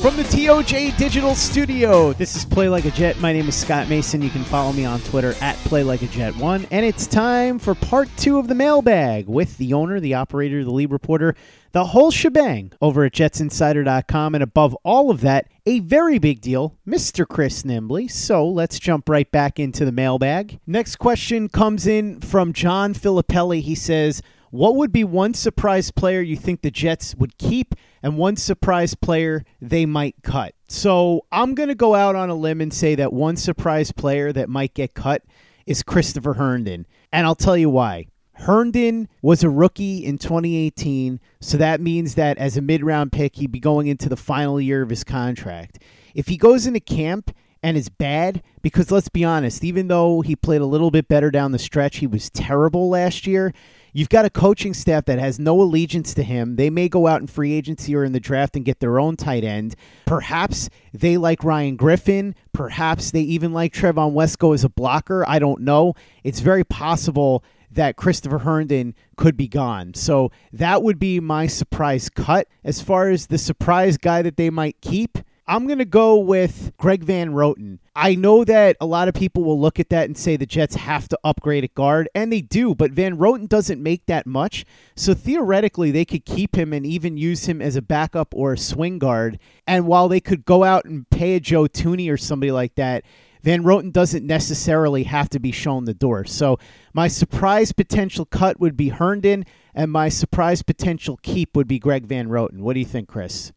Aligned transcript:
From 0.00 0.16
the 0.16 0.22
TOJ 0.22 0.96
Digital 0.96 1.34
Studio, 1.34 2.12
this 2.12 2.36
is 2.36 2.44
Play 2.44 2.68
Like 2.68 2.84
a 2.84 2.90
Jet. 2.92 3.18
My 3.18 3.32
name 3.32 3.48
is 3.48 3.56
Scott 3.56 3.88
Mason. 3.88 4.22
You 4.22 4.30
can 4.30 4.44
follow 4.44 4.72
me 4.72 4.84
on 4.84 5.00
Twitter 5.00 5.34
at 5.40 5.56
Play 5.56 5.82
Like 5.82 6.02
a 6.02 6.06
Jet 6.06 6.36
One, 6.36 6.68
and 6.70 6.86
it's 6.86 7.08
time 7.08 7.58
for 7.58 7.74
part 7.74 8.08
two 8.16 8.38
of 8.38 8.46
the 8.46 8.54
mailbag 8.54 9.26
with 9.26 9.58
the 9.58 9.74
owner, 9.74 9.98
the 9.98 10.14
operator, 10.14 10.62
the 10.62 10.70
lead 10.70 10.92
reporter, 10.92 11.34
the 11.72 11.86
whole 11.86 12.12
shebang 12.12 12.72
over 12.80 13.04
at 13.04 13.12
JetsInsider.com, 13.12 14.36
and 14.36 14.42
above 14.44 14.76
all 14.84 15.10
of 15.10 15.20
that, 15.22 15.48
a 15.66 15.80
very 15.80 16.20
big 16.20 16.40
deal, 16.40 16.76
Mr. 16.86 17.26
Chris 17.26 17.64
Nimbley. 17.64 18.08
So 18.08 18.46
let's 18.46 18.78
jump 18.78 19.08
right 19.08 19.28
back 19.28 19.58
into 19.58 19.84
the 19.84 19.90
mailbag. 19.90 20.60
Next 20.64 20.96
question 20.96 21.48
comes 21.48 21.88
in 21.88 22.20
from 22.20 22.52
John 22.52 22.94
Filippelli. 22.94 23.62
He 23.62 23.74
says. 23.74 24.22
What 24.50 24.76
would 24.76 24.92
be 24.92 25.04
one 25.04 25.34
surprise 25.34 25.90
player 25.90 26.22
you 26.22 26.34
think 26.34 26.62
the 26.62 26.70
Jets 26.70 27.14
would 27.14 27.36
keep 27.36 27.74
and 28.02 28.16
one 28.16 28.36
surprise 28.36 28.94
player 28.94 29.44
they 29.60 29.86
might 29.86 30.16
cut? 30.22 30.54
So 30.68 31.24
I'm 31.32 31.54
going 31.54 31.68
to 31.68 31.74
go 31.74 31.94
out 31.94 32.16
on 32.16 32.30
a 32.30 32.34
limb 32.34 32.60
and 32.60 32.72
say 32.72 32.94
that 32.94 33.12
one 33.12 33.36
surprise 33.36 33.92
player 33.92 34.32
that 34.32 34.48
might 34.48 34.74
get 34.74 34.94
cut 34.94 35.22
is 35.66 35.82
Christopher 35.82 36.34
Herndon. 36.34 36.86
And 37.12 37.26
I'll 37.26 37.34
tell 37.34 37.56
you 37.56 37.70
why. 37.70 38.06
Herndon 38.38 39.08
was 39.20 39.42
a 39.42 39.50
rookie 39.50 40.04
in 40.04 40.16
2018, 40.16 41.18
so 41.40 41.58
that 41.58 41.80
means 41.80 42.14
that 42.14 42.38
as 42.38 42.56
a 42.56 42.62
mid 42.62 42.84
round 42.84 43.10
pick, 43.10 43.36
he'd 43.36 43.50
be 43.50 43.58
going 43.58 43.88
into 43.88 44.08
the 44.08 44.16
final 44.16 44.60
year 44.60 44.82
of 44.82 44.90
his 44.90 45.02
contract. 45.02 45.82
If 46.14 46.28
he 46.28 46.36
goes 46.36 46.66
into 46.66 46.80
camp 46.80 47.34
and 47.64 47.76
is 47.76 47.88
bad, 47.88 48.42
because 48.62 48.92
let's 48.92 49.08
be 49.08 49.24
honest, 49.24 49.64
even 49.64 49.88
though 49.88 50.20
he 50.20 50.36
played 50.36 50.60
a 50.60 50.66
little 50.66 50.92
bit 50.92 51.08
better 51.08 51.32
down 51.32 51.50
the 51.50 51.58
stretch, 51.58 51.96
he 51.96 52.06
was 52.06 52.30
terrible 52.30 52.88
last 52.88 53.26
year. 53.26 53.52
You've 53.92 54.08
got 54.08 54.24
a 54.24 54.30
coaching 54.30 54.74
staff 54.74 55.06
that 55.06 55.18
has 55.18 55.38
no 55.38 55.60
allegiance 55.60 56.14
to 56.14 56.22
him. 56.22 56.56
They 56.56 56.70
may 56.70 56.88
go 56.88 57.06
out 57.06 57.20
in 57.20 57.26
free 57.26 57.52
agency 57.52 57.94
or 57.94 58.04
in 58.04 58.12
the 58.12 58.20
draft 58.20 58.56
and 58.56 58.64
get 58.64 58.80
their 58.80 58.98
own 58.98 59.16
tight 59.16 59.44
end. 59.44 59.74
Perhaps 60.06 60.68
they 60.92 61.16
like 61.16 61.44
Ryan 61.44 61.76
Griffin. 61.76 62.34
Perhaps 62.52 63.10
they 63.10 63.20
even 63.20 63.52
like 63.52 63.72
Trevon 63.72 64.12
Wesco 64.12 64.54
as 64.54 64.64
a 64.64 64.68
blocker. 64.68 65.28
I 65.28 65.38
don't 65.38 65.62
know. 65.62 65.94
It's 66.24 66.40
very 66.40 66.64
possible 66.64 67.44
that 67.70 67.96
Christopher 67.96 68.38
Herndon 68.38 68.94
could 69.16 69.36
be 69.36 69.48
gone. 69.48 69.94
So 69.94 70.30
that 70.52 70.82
would 70.82 70.98
be 70.98 71.20
my 71.20 71.46
surprise 71.46 72.08
cut. 72.08 72.48
As 72.64 72.80
far 72.80 73.08
as 73.08 73.26
the 73.26 73.38
surprise 73.38 73.98
guy 73.98 74.22
that 74.22 74.36
they 74.36 74.50
might 74.50 74.80
keep, 74.80 75.18
I'm 75.50 75.66
going 75.66 75.78
to 75.78 75.86
go 75.86 76.18
with 76.18 76.72
Greg 76.76 77.02
Van 77.02 77.30
Roten. 77.30 77.78
I 77.96 78.14
know 78.14 78.44
that 78.44 78.76
a 78.82 78.86
lot 78.86 79.08
of 79.08 79.14
people 79.14 79.44
will 79.44 79.58
look 79.58 79.80
at 79.80 79.88
that 79.88 80.04
and 80.04 80.16
say 80.16 80.36
the 80.36 80.44
Jets 80.44 80.74
have 80.74 81.08
to 81.08 81.18
upgrade 81.24 81.64
at 81.64 81.72
guard, 81.72 82.06
and 82.14 82.30
they 82.30 82.42
do, 82.42 82.74
but 82.74 82.90
Van 82.90 83.16
Roten 83.16 83.48
doesn't 83.48 83.82
make 83.82 84.04
that 84.06 84.26
much. 84.26 84.66
So 84.94 85.14
theoretically, 85.14 85.90
they 85.90 86.04
could 86.04 86.26
keep 86.26 86.54
him 86.54 86.74
and 86.74 86.84
even 86.84 87.16
use 87.16 87.46
him 87.46 87.62
as 87.62 87.76
a 87.76 87.82
backup 87.82 88.34
or 88.34 88.52
a 88.52 88.58
swing 88.58 88.98
guard. 88.98 89.38
And 89.66 89.86
while 89.86 90.06
they 90.06 90.20
could 90.20 90.44
go 90.44 90.64
out 90.64 90.84
and 90.84 91.08
pay 91.08 91.36
a 91.36 91.40
Joe 91.40 91.64
Thuney 91.64 92.12
or 92.12 92.18
somebody 92.18 92.52
like 92.52 92.74
that, 92.74 93.04
Van 93.42 93.62
Roten 93.62 93.90
doesn't 93.90 94.26
necessarily 94.26 95.04
have 95.04 95.30
to 95.30 95.40
be 95.40 95.50
shown 95.50 95.86
the 95.86 95.94
door. 95.94 96.26
So 96.26 96.58
my 96.92 97.08
surprise 97.08 97.72
potential 97.72 98.26
cut 98.26 98.60
would 98.60 98.76
be 98.76 98.90
Herndon, 98.90 99.46
and 99.74 99.90
my 99.90 100.10
surprise 100.10 100.62
potential 100.62 101.18
keep 101.22 101.56
would 101.56 101.68
be 101.68 101.78
Greg 101.78 102.04
Van 102.04 102.28
Roten. 102.28 102.58
What 102.58 102.74
do 102.74 102.80
you 102.80 102.86
think, 102.86 103.08
Chris? 103.08 103.52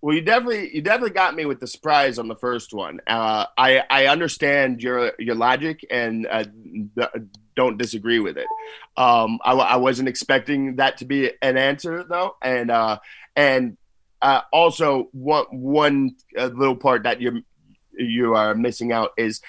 Well, 0.00 0.14
you 0.14 0.22
definitely 0.22 0.74
you 0.74 0.80
definitely 0.80 1.10
got 1.14 1.34
me 1.34 1.44
with 1.44 1.58
the 1.58 1.66
surprise 1.66 2.18
on 2.18 2.28
the 2.28 2.36
first 2.36 2.72
one. 2.72 3.00
Uh, 3.06 3.46
I 3.56 3.82
I 3.90 4.06
understand 4.06 4.80
your 4.82 5.12
your 5.18 5.34
logic 5.34 5.84
and 5.90 6.26
uh, 6.30 6.44
don't 7.56 7.76
disagree 7.76 8.20
with 8.20 8.38
it. 8.38 8.46
Um, 8.96 9.40
I, 9.44 9.52
I 9.52 9.76
wasn't 9.76 10.08
expecting 10.08 10.76
that 10.76 10.98
to 10.98 11.04
be 11.04 11.32
an 11.42 11.56
answer 11.56 12.04
though, 12.08 12.36
and 12.40 12.70
uh, 12.70 13.00
and 13.34 13.76
uh, 14.22 14.42
also 14.52 15.08
one 15.12 15.46
one 15.50 16.16
uh, 16.38 16.46
little 16.46 16.76
part 16.76 17.02
that 17.02 17.20
you 17.20 17.42
you 17.92 18.34
are 18.34 18.54
missing 18.54 18.92
out 18.92 19.10
is 19.18 19.40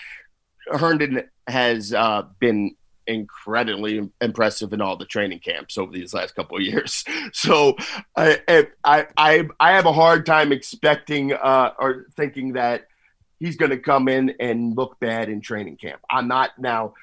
Herndon 0.67 1.29
has 1.47 1.93
uh, 1.93 2.23
been 2.39 2.75
incredibly 3.09 4.07
impressive 4.21 4.71
in 4.71 4.81
all 4.81 4.95
the 4.95 5.05
training 5.05 5.39
camps 5.39 5.77
over 5.77 5.91
these 5.91 6.13
last 6.13 6.35
couple 6.35 6.57
of 6.57 6.63
years. 6.63 7.03
So 7.31 7.75
I 8.15 8.67
I 8.83 9.07
I, 9.17 9.47
I 9.59 9.71
have 9.73 9.85
a 9.85 9.93
hard 9.93 10.25
time 10.25 10.51
expecting 10.51 11.33
uh, 11.33 11.73
or 11.77 12.07
thinking 12.15 12.53
that 12.53 12.87
he's 13.39 13.55
going 13.55 13.71
to 13.71 13.77
come 13.77 14.07
in 14.07 14.35
and 14.39 14.75
look 14.75 14.99
bad 14.99 15.29
in 15.29 15.41
training 15.41 15.77
camp. 15.77 16.01
I'm 16.09 16.27
not 16.27 16.51
now. 16.57 16.93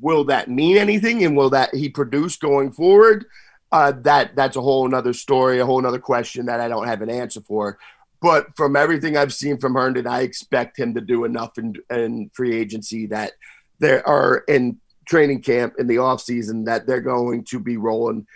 Will 0.00 0.24
that 0.24 0.48
mean 0.48 0.78
anything, 0.78 1.24
and 1.24 1.36
will 1.36 1.50
that 1.50 1.74
he 1.74 1.88
produce 1.88 2.36
going 2.36 2.72
forward? 2.72 3.26
Uh, 3.70 3.92
that 4.02 4.34
that's 4.36 4.56
a 4.56 4.60
whole 4.60 4.86
another 4.86 5.12
story, 5.12 5.58
a 5.58 5.66
whole 5.66 5.78
another 5.78 5.98
question 5.98 6.46
that 6.46 6.60
I 6.60 6.68
don't 6.68 6.86
have 6.86 7.02
an 7.02 7.10
answer 7.10 7.40
for. 7.40 7.78
But 8.20 8.56
from 8.56 8.76
everything 8.76 9.16
I've 9.16 9.34
seen 9.34 9.58
from 9.58 9.74
Herndon, 9.74 10.06
I 10.06 10.22
expect 10.22 10.78
him 10.78 10.94
to 10.94 11.00
do 11.00 11.24
enough 11.24 11.58
in, 11.58 11.74
in 11.90 12.30
free 12.32 12.56
agency 12.56 13.06
that 13.06 13.32
there 13.80 14.06
are 14.06 14.44
in 14.48 14.78
training 15.06 15.42
camp 15.42 15.74
in 15.78 15.86
the 15.86 15.96
offseason 15.96 16.64
that 16.66 16.86
they're 16.86 17.00
going 17.00 17.44
to 17.44 17.58
be 17.58 17.76
rolling 17.76 18.26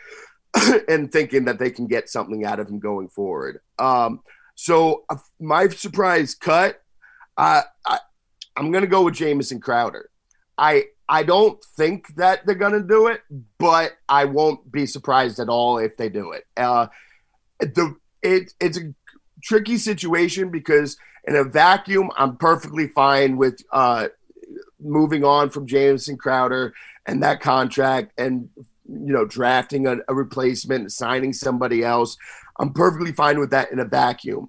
and 0.89 1.13
thinking 1.13 1.45
that 1.45 1.59
they 1.59 1.71
can 1.71 1.87
get 1.87 2.09
something 2.09 2.45
out 2.45 2.61
of 2.61 2.69
him 2.69 2.79
going 2.79 3.09
forward. 3.09 3.61
Um, 3.79 4.21
so 4.55 5.05
uh, 5.11 5.17
my 5.41 5.69
surprise 5.69 6.35
cut, 6.35 6.81
uh, 7.37 7.63
I, 7.87 7.99
I'm 8.57 8.71
going 8.71 8.83
to 8.83 8.89
go 8.89 9.03
with 9.03 9.15
Jamison 9.15 9.61
Crowder. 9.61 10.11
I 10.59 10.85
I 11.09 11.23
don't 11.23 11.63
think 11.77 12.17
that 12.17 12.45
they're 12.47 12.55
going 12.55 12.73
to 12.73 12.83
do 12.83 13.07
it, 13.07 13.21
but 13.59 13.93
I 14.09 14.25
won't 14.25 14.73
be 14.73 14.87
surprised 14.87 15.39
at 15.39 15.49
all 15.49 15.79
if 15.79 15.97
they 15.97 16.09
do 16.09 16.33
it. 16.33 16.45
Uh, 16.57 16.89
the 17.61 17.95
it 18.23 18.53
it's 18.61 18.79
a 18.79 18.95
tricky 19.43 19.77
situation 19.77 20.51
because 20.51 20.97
in 21.27 21.37
a 21.37 21.45
vacuum, 21.45 22.11
I'm 22.17 22.37
perfectly 22.37 22.89
fine 22.89 23.37
with 23.37 23.61
uh, 23.73 24.09
moving 24.81 25.25
on 25.25 25.51
from 25.51 25.67
Jamison 25.67 26.17
Crowder 26.17 26.75
and 27.07 27.23
that 27.23 27.41
contract 27.41 28.13
and 28.19 28.49
you 28.57 29.13
know 29.13 29.25
drafting 29.25 29.87
a, 29.87 29.99
a 30.09 30.15
replacement, 30.15 30.93
signing 30.93 31.33
somebody 31.33 31.83
else. 31.83 32.17
I'm 32.59 32.73
perfectly 32.73 33.13
fine 33.13 33.39
with 33.39 33.51
that 33.51 33.73
in 33.73 33.79
a 33.79 33.85
vacuum. 33.85 34.49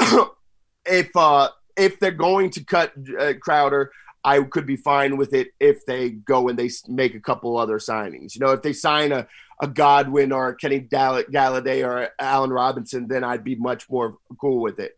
if 0.86 1.14
uh, 1.16 1.48
if 1.76 2.00
they're 2.00 2.10
going 2.10 2.50
to 2.50 2.64
cut 2.64 2.92
uh, 3.18 3.34
Crowder, 3.40 3.92
I 4.24 4.40
could 4.42 4.66
be 4.66 4.76
fine 4.76 5.16
with 5.16 5.34
it 5.34 5.52
if 5.60 5.86
they 5.86 6.10
go 6.10 6.48
and 6.48 6.58
they 6.58 6.70
make 6.88 7.14
a 7.14 7.20
couple 7.20 7.56
other 7.56 7.78
signings. 7.78 8.34
You 8.34 8.40
know, 8.40 8.52
if 8.52 8.62
they 8.62 8.72
sign 8.72 9.12
a, 9.12 9.26
a 9.60 9.68
Godwin 9.68 10.32
or 10.32 10.48
a 10.48 10.56
Kenny 10.56 10.80
Golladay 10.80 11.86
or 11.86 12.10
Allen 12.18 12.50
Robinson, 12.50 13.06
then 13.08 13.22
I'd 13.22 13.44
be 13.44 13.54
much 13.54 13.88
more 13.88 14.18
cool 14.40 14.60
with 14.60 14.80
it. 14.80 14.96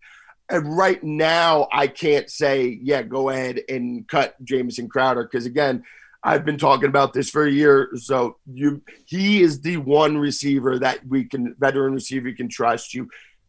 And 0.51 0.77
right 0.77 1.03
now, 1.03 1.69
I 1.73 1.89
can't 1.89 2.31
say, 2.31 2.79
yeah, 2.83 3.03
go 3.03 3.29
ahead 3.29 3.61
and 3.69 4.09
cut 4.09 4.35
Jamison 4.43 4.89
Crowder 4.89 5.25
because 5.25 5.47
again, 5.47 5.85
I've 6.23 6.45
been 6.45 6.59
talking 6.59 6.89
about 6.89 7.13
this 7.13 7.31
for 7.31 7.45
a 7.45 7.51
year. 7.51 7.91
So 7.97 8.39
you, 8.47 8.83
he 9.05 9.43
is 9.43 9.61
the 9.61 9.77
one 9.77 10.17
receiver 10.19 10.79
that 10.79 11.07
we 11.07 11.25
can, 11.25 11.55
veteran 11.59 11.95
receiver, 11.95 12.33
can 12.33 12.49
trust. 12.49 12.95
You, 12.95 13.09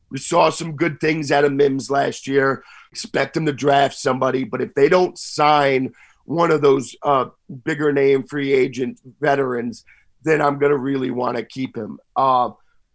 we 0.09 0.17
saw 0.17 0.49
some 0.49 0.75
good 0.75 0.99
things 0.99 1.31
out 1.31 1.45
of 1.45 1.53
Mims 1.53 1.89
last 1.89 2.27
year. 2.27 2.63
Expect 2.91 3.37
him 3.37 3.45
to 3.45 3.53
draft 3.53 3.95
somebody, 3.95 4.43
but 4.43 4.61
if 4.61 4.73
they 4.75 4.89
don't 4.89 5.17
sign 5.17 5.93
one 6.25 6.51
of 6.51 6.61
those 6.61 6.95
uh, 7.01 7.25
bigger 7.63 7.91
name 7.91 8.23
free 8.23 8.53
agent 8.53 8.99
veterans, 9.19 9.83
then 10.23 10.41
I'm 10.41 10.59
to 10.59 10.77
really 10.77 11.11
want 11.11 11.37
to 11.37 11.43
keep 11.43 11.75
him. 11.75 11.99
Uh, 12.15 12.51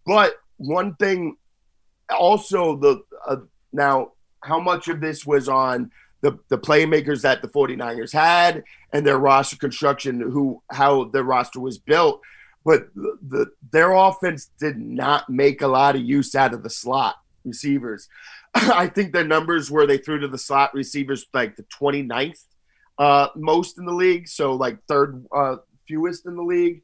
but 0.06 0.34
one 0.56 0.94
thing, 0.96 1.36
also 2.16 2.76
the 2.76 3.02
uh, 3.26 3.36
now, 3.74 4.12
how 4.42 4.60
much 4.60 4.88
of 4.88 5.00
this 5.00 5.26
was 5.26 5.48
on 5.48 5.90
the 6.22 6.38
the 6.48 6.58
playmakers 6.58 7.22
that 7.22 7.42
the 7.42 7.48
49ers 7.48 8.12
had 8.12 8.64
and 8.92 9.06
their 9.06 9.18
roster 9.18 9.56
construction, 9.56 10.20
who 10.20 10.62
how 10.70 11.04
their 11.04 11.24
roster 11.24 11.60
was 11.60 11.76
built. 11.76 12.22
But 12.64 12.94
the, 12.94 13.18
the 13.28 13.46
their 13.70 13.92
offense 13.92 14.50
did 14.58 14.78
not 14.78 15.28
make 15.28 15.60
a 15.60 15.66
lot 15.66 15.96
of 15.96 16.02
use 16.02 16.34
out 16.34 16.54
of 16.54 16.62
the 16.62 16.70
slot 16.70 17.16
receivers. 17.44 18.08
I 18.54 18.86
think 18.86 19.12
their 19.12 19.24
numbers 19.24 19.70
where 19.70 19.86
they 19.86 19.98
threw 19.98 20.20
to 20.20 20.28
the 20.28 20.38
slot 20.38 20.72
receivers 20.72 21.26
like 21.34 21.56
the 21.56 21.64
29th 21.64 22.42
uh, 22.96 23.28
most 23.36 23.78
in 23.78 23.84
the 23.84 23.92
league, 23.92 24.28
so 24.28 24.54
like 24.54 24.78
third 24.86 25.26
uh, 25.34 25.56
fewest 25.86 26.26
in 26.26 26.36
the 26.36 26.42
league. 26.42 26.82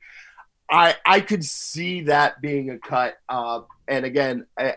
I 0.70 0.96
I 1.06 1.20
could 1.20 1.44
see 1.44 2.02
that 2.02 2.42
being 2.42 2.70
a 2.70 2.78
cut. 2.78 3.14
Uh, 3.28 3.62
and 3.88 4.04
again, 4.04 4.46
I, 4.58 4.74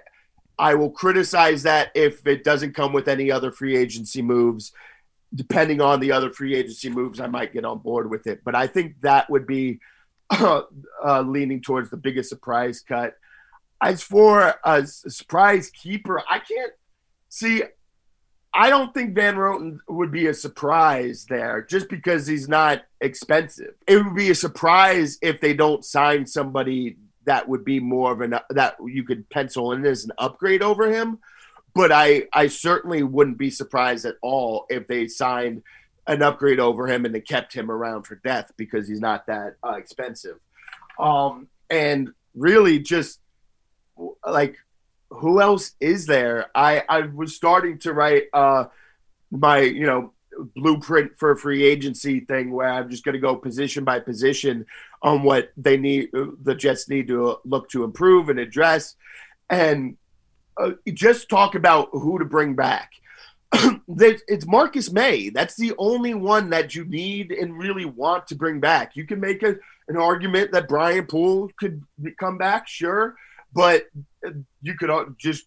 I 0.63 0.75
will 0.75 0.91
criticize 0.91 1.63
that 1.63 1.91
if 1.93 2.25
it 2.25 2.45
doesn't 2.45 2.73
come 2.73 2.93
with 2.93 3.09
any 3.09 3.29
other 3.29 3.51
free 3.51 3.75
agency 3.75 4.21
moves. 4.21 4.71
Depending 5.35 5.81
on 5.81 5.99
the 5.99 6.13
other 6.13 6.31
free 6.31 6.55
agency 6.55 6.89
moves, 6.89 7.19
I 7.19 7.27
might 7.27 7.51
get 7.51 7.65
on 7.65 7.79
board 7.79 8.09
with 8.09 8.27
it. 8.27 8.45
But 8.45 8.55
I 8.55 8.67
think 8.67 9.01
that 9.01 9.29
would 9.29 9.45
be 9.45 9.81
uh, 10.29 10.61
uh, 11.05 11.21
leaning 11.23 11.61
towards 11.61 11.89
the 11.89 11.97
biggest 11.97 12.29
surprise 12.29 12.79
cut. 12.79 13.17
As 13.81 14.01
for 14.01 14.55
a 14.63 14.87
surprise 14.87 15.69
keeper, 15.69 16.23
I 16.29 16.39
can't 16.39 16.71
see. 17.27 17.63
I 18.53 18.69
don't 18.69 18.93
think 18.93 19.15
Van 19.15 19.35
Roten 19.35 19.79
would 19.89 20.13
be 20.13 20.27
a 20.27 20.33
surprise 20.33 21.25
there 21.27 21.67
just 21.69 21.89
because 21.89 22.25
he's 22.25 22.47
not 22.47 22.83
expensive. 23.01 23.73
It 23.85 23.97
would 23.97 24.15
be 24.15 24.29
a 24.29 24.35
surprise 24.35 25.17
if 25.21 25.41
they 25.41 25.53
don't 25.53 25.83
sign 25.83 26.25
somebody 26.25 26.95
that 27.25 27.47
would 27.47 27.63
be 27.63 27.79
more 27.79 28.11
of 28.11 28.21
an 28.21 28.35
that 28.49 28.75
you 28.85 29.03
could 29.03 29.29
pencil 29.29 29.71
in 29.71 29.85
as 29.85 30.03
an 30.03 30.11
upgrade 30.17 30.61
over 30.61 30.91
him. 30.91 31.19
But 31.73 31.91
I 31.91 32.27
I 32.33 32.47
certainly 32.47 33.03
wouldn't 33.03 33.37
be 33.37 33.49
surprised 33.49 34.05
at 34.05 34.15
all 34.21 34.65
if 34.69 34.87
they 34.87 35.07
signed 35.07 35.63
an 36.05 36.21
upgrade 36.21 36.59
over 36.59 36.87
him 36.87 37.05
and 37.05 37.15
they 37.15 37.21
kept 37.21 37.53
him 37.53 37.71
around 37.71 38.03
for 38.03 38.15
death 38.15 38.51
because 38.57 38.87
he's 38.87 38.99
not 38.99 39.25
that 39.27 39.55
uh, 39.65 39.73
expensive. 39.73 40.37
Um, 40.99 41.47
and 41.69 42.09
really 42.35 42.79
just 42.79 43.19
like 44.25 44.57
who 45.09 45.41
else 45.41 45.73
is 45.79 46.05
there? 46.05 46.47
I 46.55 46.83
I 46.87 47.01
was 47.01 47.35
starting 47.35 47.79
to 47.79 47.93
write 47.93 48.23
uh 48.33 48.65
my 49.31 49.59
you 49.59 49.85
know 49.85 50.13
blueprint 50.55 51.11
for 51.17 51.31
a 51.31 51.37
free 51.37 51.63
agency 51.63 52.21
thing 52.21 52.51
where 52.51 52.69
I'm 52.69 52.89
just 52.89 53.03
going 53.03 53.13
to 53.13 53.19
go 53.19 53.35
position 53.35 53.83
by 53.83 53.99
position 53.99 54.65
on 55.01 55.23
what 55.23 55.51
they 55.57 55.77
need, 55.77 56.09
the 56.13 56.55
Jets 56.55 56.89
need 56.89 57.07
to 57.07 57.37
look 57.45 57.69
to 57.69 57.83
improve 57.83 58.29
and 58.29 58.39
address, 58.39 58.95
and 59.49 59.97
uh, 60.57 60.71
just 60.93 61.29
talk 61.29 61.55
about 61.55 61.89
who 61.91 62.19
to 62.19 62.25
bring 62.25 62.55
back. 62.55 62.91
it's 63.87 64.47
Marcus 64.47 64.91
Maye. 64.91 65.29
That's 65.29 65.55
the 65.55 65.73
only 65.77 66.13
one 66.13 66.49
that 66.51 66.73
you 66.73 66.85
need 66.85 67.31
and 67.31 67.57
really 67.57 67.85
want 67.85 68.27
to 68.27 68.35
bring 68.35 68.59
back. 68.59 68.95
You 68.95 69.05
can 69.05 69.19
make 69.19 69.43
a, 69.43 69.55
an 69.87 69.97
argument 69.97 70.51
that 70.51 70.67
Brian 70.67 71.05
Poole 71.05 71.49
could 71.59 71.83
come 72.19 72.37
back, 72.37 72.67
sure, 72.67 73.15
but 73.53 73.85
you 74.61 74.75
could 74.75 75.15
just 75.17 75.45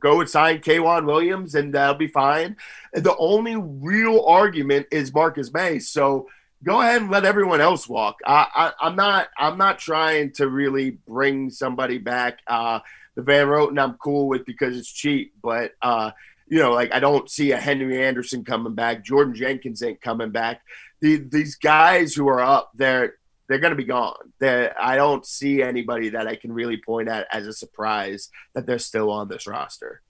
go 0.00 0.20
and 0.20 0.28
sign 0.28 0.60
K'Waun 0.60 1.06
Williams 1.06 1.54
and 1.54 1.74
that'll 1.74 1.94
be 1.94 2.06
fine. 2.06 2.56
The 2.92 3.16
only 3.16 3.56
real 3.56 4.24
argument 4.26 4.86
is 4.90 5.14
Marcus 5.14 5.52
Maye. 5.52 5.78
So 5.78 6.28
go 6.64 6.80
ahead 6.80 7.02
and 7.02 7.10
let 7.10 7.24
everyone 7.24 7.60
else 7.60 7.88
walk. 7.88 8.20
I, 8.26 8.72
am 8.80 8.96
not 8.96 9.28
I'm 9.36 9.58
not 9.58 9.78
trying 9.78 10.32
to 10.32 10.48
really 10.48 10.98
bring 11.08 11.50
somebody 11.50 11.98
back. 11.98 12.38
Uh, 12.46 12.80
the 13.14 13.22
Van 13.22 13.46
Roten 13.46 13.80
I'm 13.80 13.94
cool 13.94 14.28
with 14.28 14.46
because 14.46 14.76
it's 14.76 14.90
cheap, 14.90 15.34
but 15.42 15.72
uh, 15.82 16.12
you 16.48 16.58
know, 16.58 16.72
like 16.72 16.92
I 16.92 17.00
don't 17.00 17.30
see 17.30 17.52
a 17.52 17.56
Henry 17.56 18.04
Anderson 18.04 18.44
coming 18.44 18.74
back. 18.74 19.04
Jordan 19.04 19.34
Jenkins 19.34 19.82
ain't 19.82 20.00
coming 20.00 20.30
back. 20.30 20.62
The, 21.00 21.16
these 21.16 21.56
guys 21.56 22.14
who 22.14 22.28
are 22.28 22.40
up 22.40 22.70
there, 22.74 23.14
they're 23.52 23.60
going 23.60 23.72
to 23.72 23.76
be 23.76 23.84
gone. 23.84 24.32
They're, 24.40 24.74
I 24.80 24.96
don't 24.96 25.26
see 25.26 25.62
anybody 25.62 26.08
that 26.10 26.26
I 26.26 26.36
can 26.36 26.52
really 26.52 26.78
point 26.78 27.08
at 27.08 27.26
as 27.30 27.46
a 27.46 27.52
surprise 27.52 28.30
that 28.54 28.66
they're 28.66 28.78
still 28.78 29.10
on 29.10 29.28
this 29.28 29.46
roster. 29.46 30.00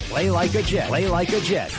Play 0.00 0.30
like 0.30 0.54
a 0.54 0.62
Jet. 0.62 0.88
Play 0.88 1.06
like 1.06 1.32
a 1.32 1.40
Jet. 1.40 1.72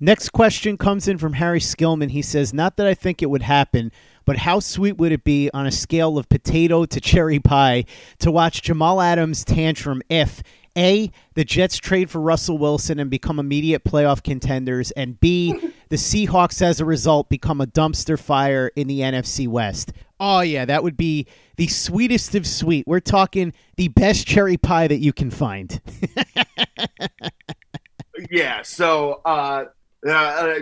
Next 0.00 0.30
question 0.30 0.76
comes 0.76 1.08
in 1.08 1.16
from 1.16 1.34
Harry 1.34 1.60
Skillman. 1.60 2.10
He 2.10 2.22
says, 2.22 2.52
Not 2.52 2.76
that 2.76 2.86
I 2.86 2.92
think 2.92 3.22
it 3.22 3.30
would 3.30 3.42
happen, 3.42 3.92
but 4.24 4.38
how 4.38 4.58
sweet 4.58 4.98
would 4.98 5.12
it 5.12 5.24
be 5.24 5.48
on 5.54 5.64
a 5.66 5.72
scale 5.72 6.18
of 6.18 6.28
potato 6.28 6.84
to 6.84 7.00
cherry 7.00 7.38
pie 7.38 7.84
to 8.18 8.30
watch 8.30 8.62
Jamal 8.62 9.00
Adams 9.00 9.44
tantrum 9.44 10.02
if 10.10 10.42
A, 10.76 11.10
the 11.34 11.44
Jets 11.44 11.78
trade 11.78 12.10
for 12.10 12.20
Russell 12.20 12.58
Wilson 12.58 12.98
and 12.98 13.10
become 13.10 13.38
immediate 13.38 13.84
playoff 13.84 14.22
contenders, 14.22 14.90
and 14.92 15.18
B, 15.20 15.52
the 15.88 15.96
Seahawks 15.96 16.62
as 16.62 16.80
a 16.80 16.84
result 16.84 17.28
become 17.28 17.60
a 17.60 17.66
dumpster 17.66 18.18
fire 18.18 18.70
in 18.76 18.86
the 18.86 19.00
NFC 19.00 19.48
West? 19.48 19.92
Oh, 20.18 20.40
yeah, 20.40 20.64
that 20.64 20.82
would 20.82 20.96
be 20.96 21.26
the 21.56 21.66
sweetest 21.66 22.34
of 22.34 22.46
sweet. 22.46 22.86
We're 22.86 23.00
talking 23.00 23.52
the 23.76 23.88
best 23.88 24.26
cherry 24.26 24.56
pie 24.56 24.88
that 24.88 24.98
you 24.98 25.12
can 25.12 25.30
find. 25.30 25.80
yeah, 28.30 28.62
so 28.62 29.20
uh, 29.24 29.66
uh, 30.06 30.10
uh 30.10 30.58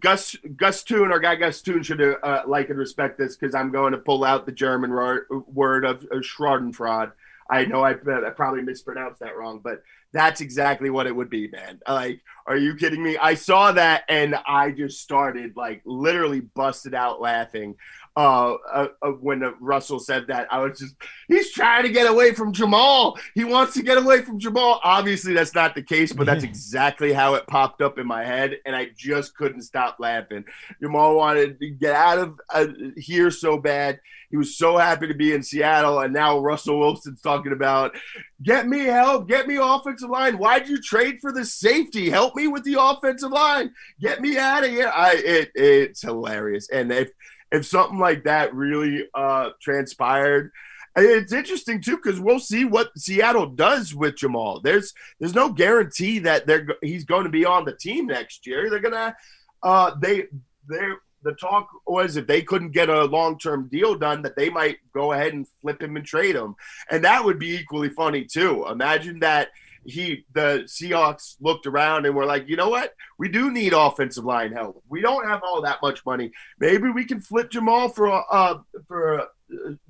Gus 0.00 0.36
Gus 0.56 0.82
Toon 0.82 1.12
or 1.12 1.18
Guy 1.20 1.36
Gus 1.36 1.62
Toon 1.62 1.82
should 1.82 2.00
uh, 2.00 2.42
like 2.46 2.70
and 2.70 2.78
respect 2.78 3.18
this 3.18 3.36
because 3.36 3.54
I'm 3.54 3.70
going 3.70 3.92
to 3.92 3.98
pull 3.98 4.24
out 4.24 4.46
the 4.46 4.52
German 4.52 4.90
word 4.90 5.84
of, 5.84 6.04
of 6.10 6.22
Schadenfreude. 6.22 7.12
I 7.50 7.64
know 7.64 7.82
I, 7.82 7.92
I, 7.92 8.30
probably 8.30 8.62
mispronounced 8.62 9.20
that 9.20 9.36
wrong, 9.36 9.60
but 9.62 9.82
that's 10.12 10.40
exactly 10.40 10.90
what 10.90 11.06
it 11.06 11.14
would 11.14 11.30
be, 11.30 11.48
man. 11.48 11.80
Like, 11.86 12.20
are 12.46 12.56
you 12.56 12.74
kidding 12.74 13.02
me? 13.02 13.16
I 13.18 13.34
saw 13.34 13.72
that 13.72 14.04
and 14.08 14.34
I 14.46 14.70
just 14.70 15.00
started 15.00 15.56
like 15.56 15.82
literally 15.84 16.40
busted 16.40 16.94
out 16.94 17.20
laughing 17.20 17.76
uh, 18.16 18.54
uh, 18.72 18.88
uh, 19.02 19.10
when 19.10 19.42
Russell 19.60 19.98
said 19.98 20.26
that. 20.28 20.48
I 20.50 20.60
was 20.60 20.78
just, 20.78 20.96
he's 21.28 21.52
trying 21.52 21.82
to 21.82 21.90
get 21.90 22.10
away 22.10 22.32
from 22.32 22.52
Jamal. 22.52 23.18
He 23.34 23.44
wants 23.44 23.74
to 23.74 23.82
get 23.82 23.98
away 23.98 24.22
from 24.22 24.38
Jamal. 24.38 24.80
Obviously, 24.82 25.34
that's 25.34 25.54
not 25.54 25.74
the 25.74 25.82
case, 25.82 26.12
but 26.12 26.24
that's 26.24 26.44
exactly 26.44 27.12
how 27.12 27.34
it 27.34 27.46
popped 27.46 27.82
up 27.82 27.98
in 27.98 28.06
my 28.06 28.24
head, 28.24 28.58
and 28.64 28.74
I 28.74 28.88
just 28.96 29.36
couldn't 29.36 29.62
stop 29.62 29.96
laughing. 29.98 30.44
Jamal 30.80 31.14
wanted 31.14 31.60
to 31.60 31.70
get 31.70 31.94
out 31.94 32.18
of 32.18 32.40
uh, 32.48 32.66
here 32.96 33.30
so 33.30 33.58
bad. 33.58 34.00
He 34.30 34.36
was 34.36 34.56
so 34.56 34.76
happy 34.76 35.06
to 35.06 35.14
be 35.14 35.34
in 35.34 35.42
Seattle, 35.42 36.00
and 36.00 36.12
now 36.12 36.38
Russell 36.38 36.80
Wilson's 36.80 37.20
talking 37.20 37.52
about, 37.52 37.96
get 38.42 38.66
me 38.66 38.80
help, 38.80 39.28
get 39.28 39.46
me 39.46 39.56
offensive 39.60 40.10
line. 40.10 40.38
Why'd 40.38 40.68
you 40.68 40.80
trade 40.80 41.18
for 41.20 41.32
the 41.32 41.44
safety? 41.44 42.10
Help 42.10 42.34
me 42.34 42.48
with 42.48 42.64
the 42.64 42.76
offensive 42.80 43.30
line. 43.30 43.72
Get 44.00 44.20
me 44.20 44.36
out 44.36 44.64
of 44.64 44.70
here. 44.70 44.90
I 44.92 45.12
it 45.14 45.50
it's 45.54 46.02
hilarious, 46.02 46.68
and 46.70 46.90
if 46.90 47.10
if 47.52 47.66
something 47.66 47.98
like 47.98 48.24
that 48.24 48.54
really 48.54 49.08
uh, 49.14 49.50
transpired. 49.60 50.50
It's 50.98 51.32
interesting 51.32 51.82
too 51.82 51.96
because 51.96 52.18
we'll 52.18 52.38
see 52.38 52.64
what 52.64 52.96
Seattle 52.96 53.46
does 53.46 53.94
with 53.94 54.16
Jamal. 54.16 54.60
There's 54.60 54.94
there's 55.20 55.34
no 55.34 55.52
guarantee 55.52 56.20
that 56.20 56.46
they're 56.46 56.66
he's 56.80 57.04
going 57.04 57.24
to 57.24 57.30
be 57.30 57.44
on 57.44 57.66
the 57.66 57.76
team 57.76 58.06
next 58.06 58.46
year. 58.46 58.70
They're 58.70 58.80
gonna 58.80 59.14
uh, 59.62 59.94
they 60.00 60.24
they 60.68 60.88
the 61.22 61.34
talk 61.34 61.68
was 61.86 62.16
if 62.16 62.26
they 62.26 62.40
couldn't 62.40 62.70
get 62.70 62.88
a 62.88 63.04
long 63.04 63.38
term 63.38 63.68
deal 63.70 63.94
done 63.96 64.22
that 64.22 64.36
they 64.36 64.48
might 64.48 64.78
go 64.94 65.12
ahead 65.12 65.34
and 65.34 65.46
flip 65.60 65.82
him 65.82 65.96
and 65.96 66.06
trade 66.06 66.34
him, 66.34 66.54
and 66.90 67.04
that 67.04 67.24
would 67.24 67.38
be 67.38 67.56
equally 67.56 67.90
funny 67.90 68.24
too. 68.24 68.64
Imagine 68.66 69.20
that 69.20 69.48
he 69.86 70.24
the 70.34 70.64
Seahawks 70.66 71.36
looked 71.40 71.66
around 71.66 72.06
and 72.06 72.14
were 72.14 72.26
like, 72.26 72.48
you 72.48 72.56
know 72.56 72.68
what? 72.68 72.92
We 73.18 73.28
do 73.28 73.50
need 73.50 73.72
offensive 73.72 74.24
line 74.24 74.52
help. 74.52 74.82
We 74.88 75.00
don't 75.00 75.26
have 75.26 75.42
all 75.42 75.62
that 75.62 75.82
much 75.82 76.04
money. 76.04 76.32
Maybe 76.58 76.90
we 76.90 77.04
can 77.04 77.20
flip 77.20 77.50
Jamal 77.50 77.88
for 77.88 78.24
uh 78.32 78.58
for 78.86 79.20
uh, 79.20 79.24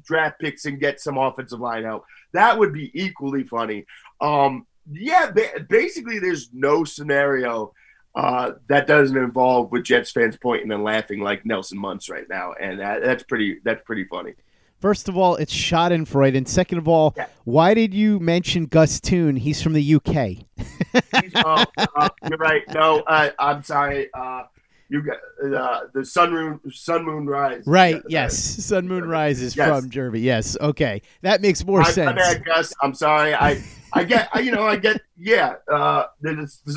draft 0.05 0.41
picks 0.41 0.67
and 0.67 0.81
get 0.81 1.01
some 1.01 1.19
offensive 1.19 1.61
line 1.61 1.85
help. 1.85 2.05
That 2.33 2.59
would 2.59 2.73
be 2.73 2.91
equally 2.95 3.45
funny. 3.45 3.87
Um, 4.21 4.67
yeah, 4.91 5.33
basically, 5.69 6.19
there's 6.19 6.51
no 6.53 6.85
scenario 6.85 7.73
uh, 8.15 8.53
that 8.69 8.87
doesn't 8.87 9.17
involve 9.17 9.71
with 9.71 9.85
Jets 9.85 10.11
fans 10.11 10.37
pointing 10.37 10.73
and 10.73 10.85
laughing 10.85 11.21
like 11.21 11.45
Nelson 11.45 11.79
Muntz 11.79 12.09
right 12.09 12.29
now, 12.29 12.53
and 12.53 12.81
that, 12.81 13.03
that's 13.03 13.23
pretty 13.23 13.59
that's 13.65 13.83
pretty 13.85 14.05
funny. 14.05 14.35
First 14.81 15.09
of 15.09 15.17
all, 15.17 15.37
it's 15.37 15.55
Schadenfreude, 15.55 16.37
and 16.37 16.47
second 16.47 16.79
of 16.79 16.87
all, 16.87 17.15
yeah. 17.17 17.27
why 17.45 17.73
did 17.73 17.95
you 17.95 18.21
mention 18.21 18.67
Gus 18.67 19.01
Toon? 19.01 19.37
He's 19.37 19.63
from 19.63 19.73
the 19.73 19.95
UK. 19.95 20.45
uh, 21.35 21.65
uh, 21.97 22.09
you're 22.29 22.39
right. 22.39 22.63
No, 22.75 23.01
uh, 23.01 23.31
I'm 23.39 23.63
sorry. 23.63 24.09
Uh, 24.13 24.43
you 24.89 25.03
got 25.03 25.17
uh, 25.45 25.81
the 25.95 26.05
sun 26.05 26.31
moon 26.31 26.61
sun 26.71 27.05
moon 27.05 27.27
rise. 27.27 27.65
Right. 27.67 28.01
yes, 28.09 28.37
sun 28.39 28.87
moon 28.87 29.09
rise 29.09 29.41
is 29.41 29.57
yes. 29.57 29.69
from 29.69 29.91
Germany. 29.91 30.23
Yes. 30.23 30.57
Okay, 30.61 31.03
that 31.23 31.41
makes 31.41 31.65
more 31.65 31.81
I, 31.81 31.91
sense. 31.91 32.21
I, 32.23 32.35
Gus. 32.39 32.73
I'm 32.83 32.95
sorry. 32.95 33.35
I 33.35 33.63
I 33.93 34.05
get 34.05 34.29
you 34.45 34.53
know 34.53 34.67
I 34.67 34.77
get 34.77 35.01
yeah. 35.17 35.55
Uh, 35.71 36.05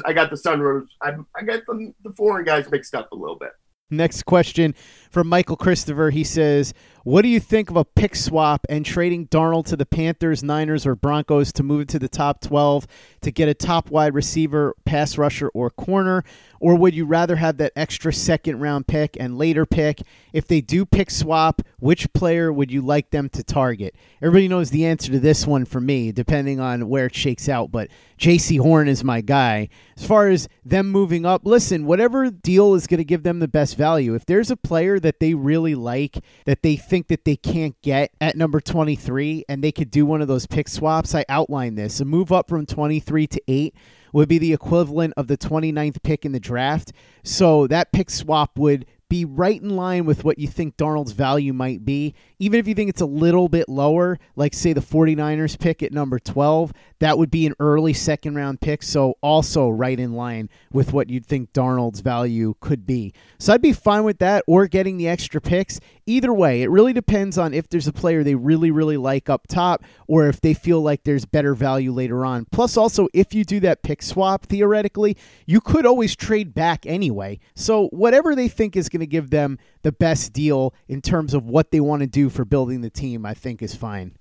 I 0.05 0.13
got 0.13 0.29
the 0.29 0.37
sun 0.37 0.87
I, 1.01 1.15
I 1.35 1.43
get 1.43 1.65
the, 1.67 1.93
the 2.03 2.13
foreign 2.13 2.45
guys 2.45 2.71
mixed 2.71 2.95
up 2.95 3.11
a 3.11 3.15
little 3.15 3.37
bit. 3.37 3.51
Next 3.91 4.23
question 4.23 4.75
from 5.09 5.27
Michael 5.27 5.55
Christopher. 5.55 6.11
He 6.11 6.23
says, 6.23 6.73
What 7.09 7.23
do 7.23 7.27
you 7.27 7.39
think 7.39 7.71
of 7.71 7.75
a 7.75 7.85
pick 7.85 8.15
swap 8.15 8.67
and 8.69 8.85
trading 8.85 9.29
Darnold 9.29 9.65
to 9.69 9.75
the 9.75 9.87
Panthers, 9.87 10.43
Niners, 10.43 10.85
or 10.85 10.93
Broncos 10.93 11.51
to 11.53 11.63
move 11.63 11.87
to 11.87 11.97
the 11.97 12.07
top 12.07 12.39
12 12.39 12.85
to 13.21 13.31
get 13.31 13.49
a 13.49 13.55
top 13.55 13.89
wide 13.89 14.13
receiver, 14.13 14.75
pass 14.85 15.17
rusher, 15.17 15.47
or 15.55 15.71
corner? 15.71 16.23
Or 16.59 16.75
would 16.75 16.93
you 16.93 17.05
rather 17.05 17.37
have 17.37 17.57
that 17.57 17.73
extra 17.75 18.13
second 18.13 18.59
round 18.59 18.85
pick 18.85 19.17
and 19.19 19.39
later 19.39 19.65
pick? 19.65 20.03
If 20.33 20.47
they 20.47 20.61
do 20.61 20.85
pick 20.85 21.09
swap, 21.09 21.63
which 21.79 22.13
player 22.13 22.53
would 22.53 22.69
you 22.69 22.81
like 22.83 23.09
them 23.09 23.27
to 23.29 23.43
target? 23.43 23.95
Everybody 24.21 24.47
knows 24.47 24.69
the 24.69 24.85
answer 24.85 25.11
to 25.11 25.19
this 25.19 25.47
one 25.47 25.65
for 25.65 25.81
me, 25.81 26.11
depending 26.11 26.59
on 26.59 26.89
where 26.89 27.07
it 27.07 27.15
shakes 27.15 27.49
out, 27.49 27.71
but 27.71 27.89
Jaycee 28.19 28.59
Horn 28.59 28.89
is 28.89 29.03
my 29.03 29.21
guy. 29.21 29.69
As 29.97 30.05
far 30.05 30.27
as 30.27 30.49
them 30.65 30.89
moving 30.89 31.25
up, 31.25 31.45
listen, 31.45 31.85
whatever 31.85 32.29
deal 32.29 32.75
is 32.75 32.85
going 32.85 32.97
to 32.97 33.05
give 33.05 33.23
them 33.23 33.39
the 33.39 33.47
best 33.47 33.77
value, 33.77 34.13
if 34.13 34.25
there's 34.25 34.51
a 34.51 34.57
player 34.57 34.99
that 34.99 35.21
they 35.21 35.33
really 35.33 35.73
like 35.73 36.19
that 36.45 36.61
they 36.61 36.75
think 36.75 36.98
that 37.07 37.25
they 37.25 37.35
can't 37.35 37.79
get 37.81 38.11
at 38.19 38.35
number 38.35 38.59
23 38.59 39.45
and 39.49 39.63
they 39.63 39.71
could 39.71 39.89
do 39.89 40.05
one 40.05 40.21
of 40.21 40.27
those 40.27 40.45
pick 40.45 40.67
swaps, 40.67 41.15
I 41.15 41.25
outline 41.29 41.75
this. 41.75 41.99
A 41.99 42.05
move 42.05 42.31
up 42.31 42.49
from 42.49 42.65
23 42.65 43.27
to 43.27 43.41
8 43.47 43.75
would 44.13 44.29
be 44.29 44.37
the 44.37 44.53
equivalent 44.53 45.13
of 45.17 45.27
the 45.27 45.37
29th 45.37 46.01
pick 46.03 46.25
in 46.25 46.31
the 46.31 46.39
draft. 46.39 46.91
So 47.23 47.67
that 47.67 47.91
pick 47.91 48.09
swap 48.09 48.57
would 48.57 48.85
be 49.09 49.25
right 49.25 49.59
in 49.59 49.75
line 49.75 50.05
with 50.05 50.23
what 50.23 50.37
you 50.37 50.47
think 50.47 50.77
Darnold's 50.77 51.13
value 51.13 51.51
might 51.51 51.83
be. 51.83 52.13
Even 52.37 52.59
if 52.59 52.67
you 52.67 52.75
think 52.75 52.89
it's 52.89 53.01
a 53.01 53.07
little 53.07 53.49
bit 53.49 53.67
lower, 53.67 54.19
like 54.35 54.53
say 54.53 54.71
the 54.71 54.81
49ers 54.81 55.59
pick 55.59 55.81
at 55.81 55.91
number 55.91 56.19
12, 56.19 56.71
that 56.99 57.17
would 57.17 57.31
be 57.31 57.45
an 57.45 57.55
early 57.59 57.93
second 57.93 58.35
round 58.35 58.61
pick. 58.61 58.83
So 58.83 59.15
also 59.21 59.69
right 59.69 59.99
in 59.99 60.13
line 60.13 60.49
with 60.71 60.93
what 60.93 61.09
you'd 61.09 61.25
think 61.25 61.53
Darnold's 61.53 62.01
value 62.01 62.55
could 62.59 62.85
be. 62.85 63.13
So 63.37 63.53
I'd 63.53 63.61
be 63.61 63.73
fine 63.73 64.03
with 64.03 64.19
that 64.19 64.43
or 64.47 64.67
getting 64.67 64.97
the 64.97 65.07
extra 65.07 65.41
picks. 65.41 65.79
Either 66.05 66.33
way, 66.33 66.61
it 66.61 66.69
really 66.69 66.93
depends 66.93 67.37
on 67.37 67.53
if 67.53 67.69
there's 67.69 67.87
a 67.87 67.93
player 67.93 68.23
they 68.23 68.35
really, 68.35 68.71
really 68.71 68.97
like 68.97 69.29
up 69.29 69.47
top 69.47 69.83
or 70.07 70.27
if 70.27 70.41
they 70.41 70.53
feel 70.53 70.81
like 70.81 71.03
there's 71.03 71.25
better 71.25 71.53
value 71.53 71.91
later 71.91 72.25
on. 72.25 72.45
Plus, 72.51 72.77
also, 72.77 73.07
if 73.13 73.33
you 73.33 73.43
do 73.43 73.59
that 73.59 73.83
pick 73.83 74.01
swap, 74.01 74.45
theoretically, 74.45 75.15
you 75.45 75.61
could 75.61 75.85
always 75.85 76.15
trade 76.15 76.53
back 76.53 76.85
anyway. 76.85 77.39
So 77.55 77.87
whatever 77.87 78.35
they 78.35 78.47
think 78.47 78.75
is 78.75 78.89
going 78.89 79.01
to 79.01 79.07
give 79.07 79.29
them 79.29 79.57
the 79.83 79.91
best 79.91 80.33
deal 80.33 80.73
in 80.87 81.01
terms 81.01 81.33
of 81.33 81.45
what 81.45 81.71
they 81.71 81.79
want 81.79 82.01
to 82.01 82.07
do 82.07 82.29
for 82.29 82.43
building 82.43 82.81
the 82.81 82.89
team, 82.89 83.25
I 83.25 83.33
think 83.33 83.61
is 83.61 83.75
fine. 83.75 84.18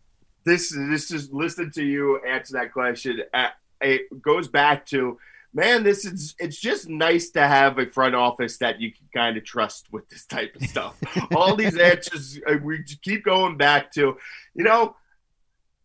This 0.48 0.74
this 0.74 1.10
is 1.10 1.30
listen 1.32 1.70
to 1.72 1.84
you 1.84 2.20
answer 2.24 2.54
that 2.54 2.72
question. 2.72 3.22
Uh, 3.32 3.48
it 3.80 4.22
goes 4.22 4.48
back 4.48 4.86
to 4.86 5.18
man, 5.54 5.82
this 5.82 6.04
is 6.04 6.34
it's 6.38 6.58
just 6.58 6.88
nice 6.88 7.30
to 7.30 7.46
have 7.46 7.78
a 7.78 7.86
front 7.86 8.14
office 8.14 8.58
that 8.58 8.80
you 8.80 8.92
can 8.92 9.08
kind 9.14 9.36
of 9.36 9.44
trust 9.44 9.86
with 9.92 10.08
this 10.08 10.24
type 10.26 10.54
of 10.56 10.62
stuff. 10.62 10.96
All 11.34 11.56
these 11.56 11.76
answers 11.76 12.38
uh, 12.46 12.54
we 12.62 12.82
keep 13.02 13.24
going 13.24 13.56
back 13.56 13.92
to, 13.92 14.16
you 14.54 14.64
know, 14.64 14.96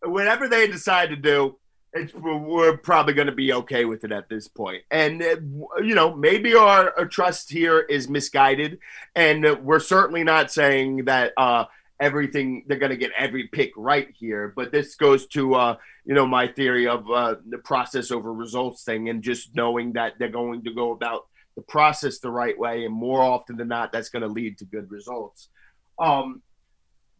whatever 0.02 0.48
they 0.48 0.66
decide 0.66 1.10
to 1.10 1.16
do, 1.16 1.56
it's, 1.92 2.12
we're 2.14 2.76
probably 2.76 3.14
going 3.14 3.26
to 3.26 3.32
be 3.32 3.52
okay 3.52 3.84
with 3.84 4.04
it 4.04 4.12
at 4.12 4.28
this 4.28 4.48
point. 4.48 4.82
And, 4.90 5.22
uh, 5.22 5.36
you 5.82 5.94
know, 5.94 6.14
maybe 6.14 6.54
our, 6.54 6.92
our, 6.98 7.06
trust 7.06 7.50
here 7.50 7.80
is 7.80 8.08
misguided. 8.08 8.80
And 9.14 9.64
we're 9.64 9.80
certainly 9.80 10.24
not 10.24 10.50
saying 10.50 11.04
that 11.04 11.32
uh, 11.36 11.66
everything, 12.00 12.64
they're 12.66 12.78
going 12.78 12.90
to 12.90 12.96
get 12.96 13.12
every 13.16 13.48
pick 13.48 13.72
right 13.76 14.08
here. 14.18 14.52
But 14.54 14.72
this 14.72 14.94
goes 14.94 15.26
to, 15.28 15.54
uh, 15.54 15.76
you 16.04 16.14
know, 16.14 16.26
my 16.26 16.48
theory 16.48 16.86
of 16.86 17.10
uh, 17.10 17.36
the 17.48 17.58
process 17.58 18.10
over 18.10 18.32
results 18.32 18.84
thing 18.84 19.08
and 19.08 19.22
just 19.22 19.54
knowing 19.54 19.92
that 19.92 20.14
they're 20.18 20.28
going 20.28 20.64
to 20.64 20.74
go 20.74 20.92
about 20.92 21.26
the 21.56 21.62
process 21.62 22.18
the 22.18 22.30
right 22.30 22.58
way. 22.58 22.84
And 22.84 22.94
more 22.94 23.22
often 23.22 23.56
than 23.56 23.68
not, 23.68 23.92
that's 23.92 24.08
going 24.08 24.22
to 24.22 24.28
lead 24.28 24.58
to 24.58 24.64
good 24.64 24.90
results. 24.90 25.48
Um, 25.98 26.42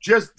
just 0.01 0.33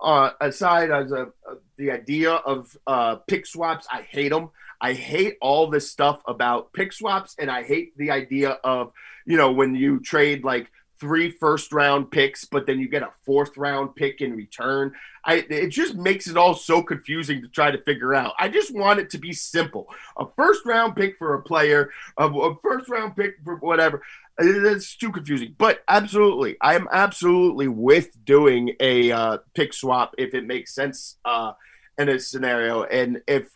uh, 0.00 0.30
aside 0.40 0.90
as 0.90 1.12
a, 1.12 1.24
a, 1.24 1.56
the 1.76 1.90
idea 1.90 2.32
of 2.32 2.74
uh, 2.86 3.16
pick 3.16 3.44
swaps, 3.44 3.86
I 3.92 4.02
hate 4.02 4.30
them. 4.30 4.50
I 4.80 4.94
hate 4.94 5.36
all 5.42 5.68
this 5.68 5.90
stuff 5.90 6.22
about 6.26 6.72
pick 6.72 6.92
swaps, 6.92 7.34
and 7.38 7.50
I 7.50 7.64
hate 7.64 7.96
the 7.98 8.12
idea 8.12 8.50
of 8.64 8.92
you 9.26 9.36
know 9.36 9.52
when 9.52 9.74
you 9.74 10.00
trade 10.00 10.42
like 10.42 10.70
three 11.00 11.30
first 11.30 11.72
round 11.72 12.10
picks, 12.10 12.44
but 12.44 12.66
then 12.66 12.78
you 12.78 12.88
get 12.88 13.02
a 13.02 13.10
fourth 13.24 13.56
round 13.56 13.94
pick 13.94 14.20
in 14.20 14.36
return. 14.36 14.92
I 15.24 15.44
it 15.48 15.68
just 15.68 15.94
makes 15.94 16.26
it 16.26 16.36
all 16.36 16.54
so 16.54 16.82
confusing 16.82 17.42
to 17.42 17.48
try 17.48 17.70
to 17.70 17.82
figure 17.82 18.14
out. 18.14 18.34
I 18.38 18.48
just 18.48 18.74
want 18.74 19.00
it 19.00 19.10
to 19.10 19.18
be 19.18 19.32
simple: 19.32 19.88
a 20.16 20.26
first 20.36 20.64
round 20.66 20.96
pick 20.96 21.16
for 21.18 21.34
a 21.34 21.42
player, 21.42 21.90
a, 22.16 22.26
a 22.28 22.56
first 22.62 22.88
round 22.88 23.16
pick 23.16 23.36
for 23.44 23.56
whatever. 23.56 24.02
It's 24.38 24.96
too 24.96 25.10
confusing, 25.10 25.54
but 25.58 25.82
absolutely, 25.88 26.56
I 26.60 26.74
am 26.74 26.88
absolutely 26.92 27.68
with 27.68 28.24
doing 28.24 28.74
a 28.80 29.10
uh, 29.10 29.38
pick 29.54 29.72
swap 29.72 30.14
if 30.16 30.34
it 30.34 30.46
makes 30.46 30.74
sense 30.74 31.16
uh, 31.24 31.52
in 31.98 32.08
a 32.08 32.18
scenario, 32.20 32.84
and 32.84 33.20
if 33.26 33.48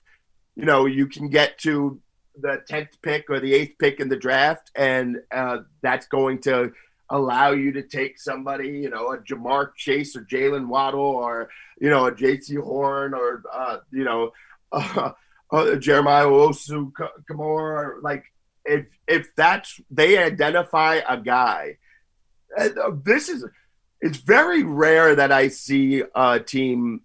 you 0.57 0.65
know 0.65 0.87
you 0.87 1.07
can 1.07 1.29
get 1.29 1.59
to 1.59 2.01
the 2.41 2.63
tenth 2.67 3.01
pick 3.03 3.29
or 3.29 3.41
the 3.41 3.55
eighth 3.55 3.77
pick 3.79 4.01
in 4.01 4.09
the 4.09 4.17
draft, 4.17 4.71
and 4.75 5.19
uh, 5.31 5.59
that's 5.83 6.07
going 6.07 6.41
to 6.41 6.73
allow 7.13 7.51
you 7.51 7.73
to 7.73 7.83
take 7.83 8.19
somebody, 8.19 8.69
you 8.69 8.91
know, 8.91 9.13
a 9.13 9.19
Ja'Marr 9.19 9.75
Chase 9.77 10.17
or 10.17 10.23
Jaylen 10.23 10.67
Waddle 10.67 11.01
or 11.01 11.51
you 11.79 11.91
know 11.91 12.07
a 12.07 12.13
Jaycee 12.13 12.61
Horn 12.61 13.15
or 13.15 13.43
uh, 13.53 13.79
you 13.93 14.05
know 14.05 14.33
uh, 14.73 15.13
Jeremiah 15.77 16.27
Osu 16.27 16.91
Kamara, 17.31 18.03
like 18.03 18.25
if 18.65 18.87
if 19.07 19.35
that's 19.37 19.81
they 19.91 20.19
identify 20.19 21.01
a 21.09 21.19
guy, 21.19 21.77
uh, 22.59 22.69
this 23.05 23.29
is 23.29 23.45
it's 24.01 24.19
very 24.19 24.65
rare 24.65 25.15
that 25.15 25.31
I 25.31 25.49
see 25.49 26.03
a 26.15 26.41
team 26.41 27.03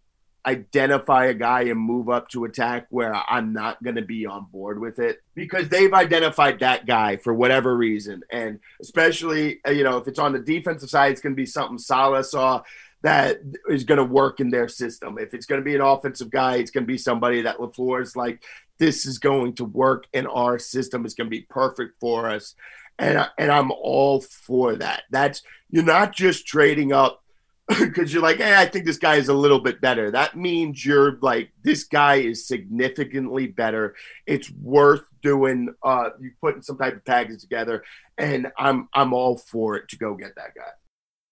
identify 0.47 1.25
a 1.25 1.33
guy 1.33 1.63
and 1.63 1.77
move 1.77 2.07
up 2.07 2.29
to 2.29 2.45
attack 2.45 2.87
where 2.89 3.13
I'm 3.13 3.51
not 3.51 3.83
going 3.83 3.97
to 3.97 4.01
be 4.01 4.25
on 4.25 4.45
board 4.45 4.79
with 4.79 4.97
it 4.97 5.21
because 5.35 5.67
they've 5.67 5.93
identified 5.93 6.59
that 6.59 6.85
guy 6.85 7.17
for 7.17 7.33
whatever 7.33 7.75
reason. 7.75 8.23
And 8.31 8.59
especially, 8.81 9.59
uh, 9.67 9.71
you 9.71 9.83
know, 9.83 9.97
if 9.97 10.07
it's 10.07 10.19
on 10.19 10.31
the 10.31 10.39
defensive 10.39 10.89
side, 10.89 11.11
it's 11.11 11.19
going 11.19 11.33
to 11.33 11.37
be 11.37 11.45
something 11.45 11.77
Saleh 11.77 12.25
saw 12.25 12.63
that 13.01 13.39
is 13.67 13.83
going 13.83 13.97
to 13.97 14.05
work 14.05 14.39
in 14.39 14.49
their 14.49 14.69
system. 14.69 15.17
If 15.19 15.33
it's 15.33 15.45
going 15.45 15.59
to 15.59 15.65
be 15.65 15.75
an 15.75 15.81
offensive 15.81 16.29
guy, 16.29 16.55
it's 16.55 16.71
going 16.71 16.85
to 16.85 16.87
be 16.87 16.97
somebody 16.97 17.41
that 17.41 17.57
LaFleur 17.57 18.01
is 18.01 18.15
like, 18.15 18.41
this 18.77 19.05
is 19.05 19.19
going 19.19 19.53
to 19.55 19.65
work 19.65 20.05
in 20.13 20.27
our 20.27 20.57
system. 20.59 21.03
It's 21.03 21.13
going 21.13 21.27
to 21.27 21.37
be 21.37 21.41
perfect 21.41 21.99
for 21.99 22.29
us. 22.29 22.55
And, 22.97 23.29
and 23.37 23.51
I'm 23.51 23.71
all 23.71 24.21
for 24.21 24.75
that. 24.77 25.03
That's 25.11 25.43
you're 25.69 25.83
not 25.83 26.15
just 26.15 26.47
trading 26.47 26.93
up 26.93 27.21
because 27.79 28.13
you're 28.13 28.23
like, 28.23 28.37
hey, 28.37 28.55
I 28.55 28.65
think 28.65 28.85
this 28.85 28.97
guy 28.97 29.15
is 29.15 29.27
a 29.27 29.33
little 29.33 29.59
bit 29.59 29.81
better. 29.81 30.09
That 30.09 30.37
means 30.37 30.85
you're 30.85 31.17
like, 31.21 31.51
this 31.63 31.83
guy 31.83 32.15
is 32.15 32.47
significantly 32.47 33.47
better. 33.47 33.95
It's 34.25 34.49
worth 34.51 35.03
doing. 35.21 35.73
Uh, 35.83 36.11
you 36.19 36.31
putting 36.41 36.61
some 36.61 36.77
type 36.77 36.95
of 36.95 37.03
package 37.03 37.41
together, 37.41 37.83
and 38.17 38.47
I'm 38.57 38.87
I'm 38.93 39.13
all 39.13 39.37
for 39.37 39.75
it 39.75 39.89
to 39.89 39.97
go 39.97 40.15
get 40.15 40.35
that 40.35 40.55
guy. 40.55 40.71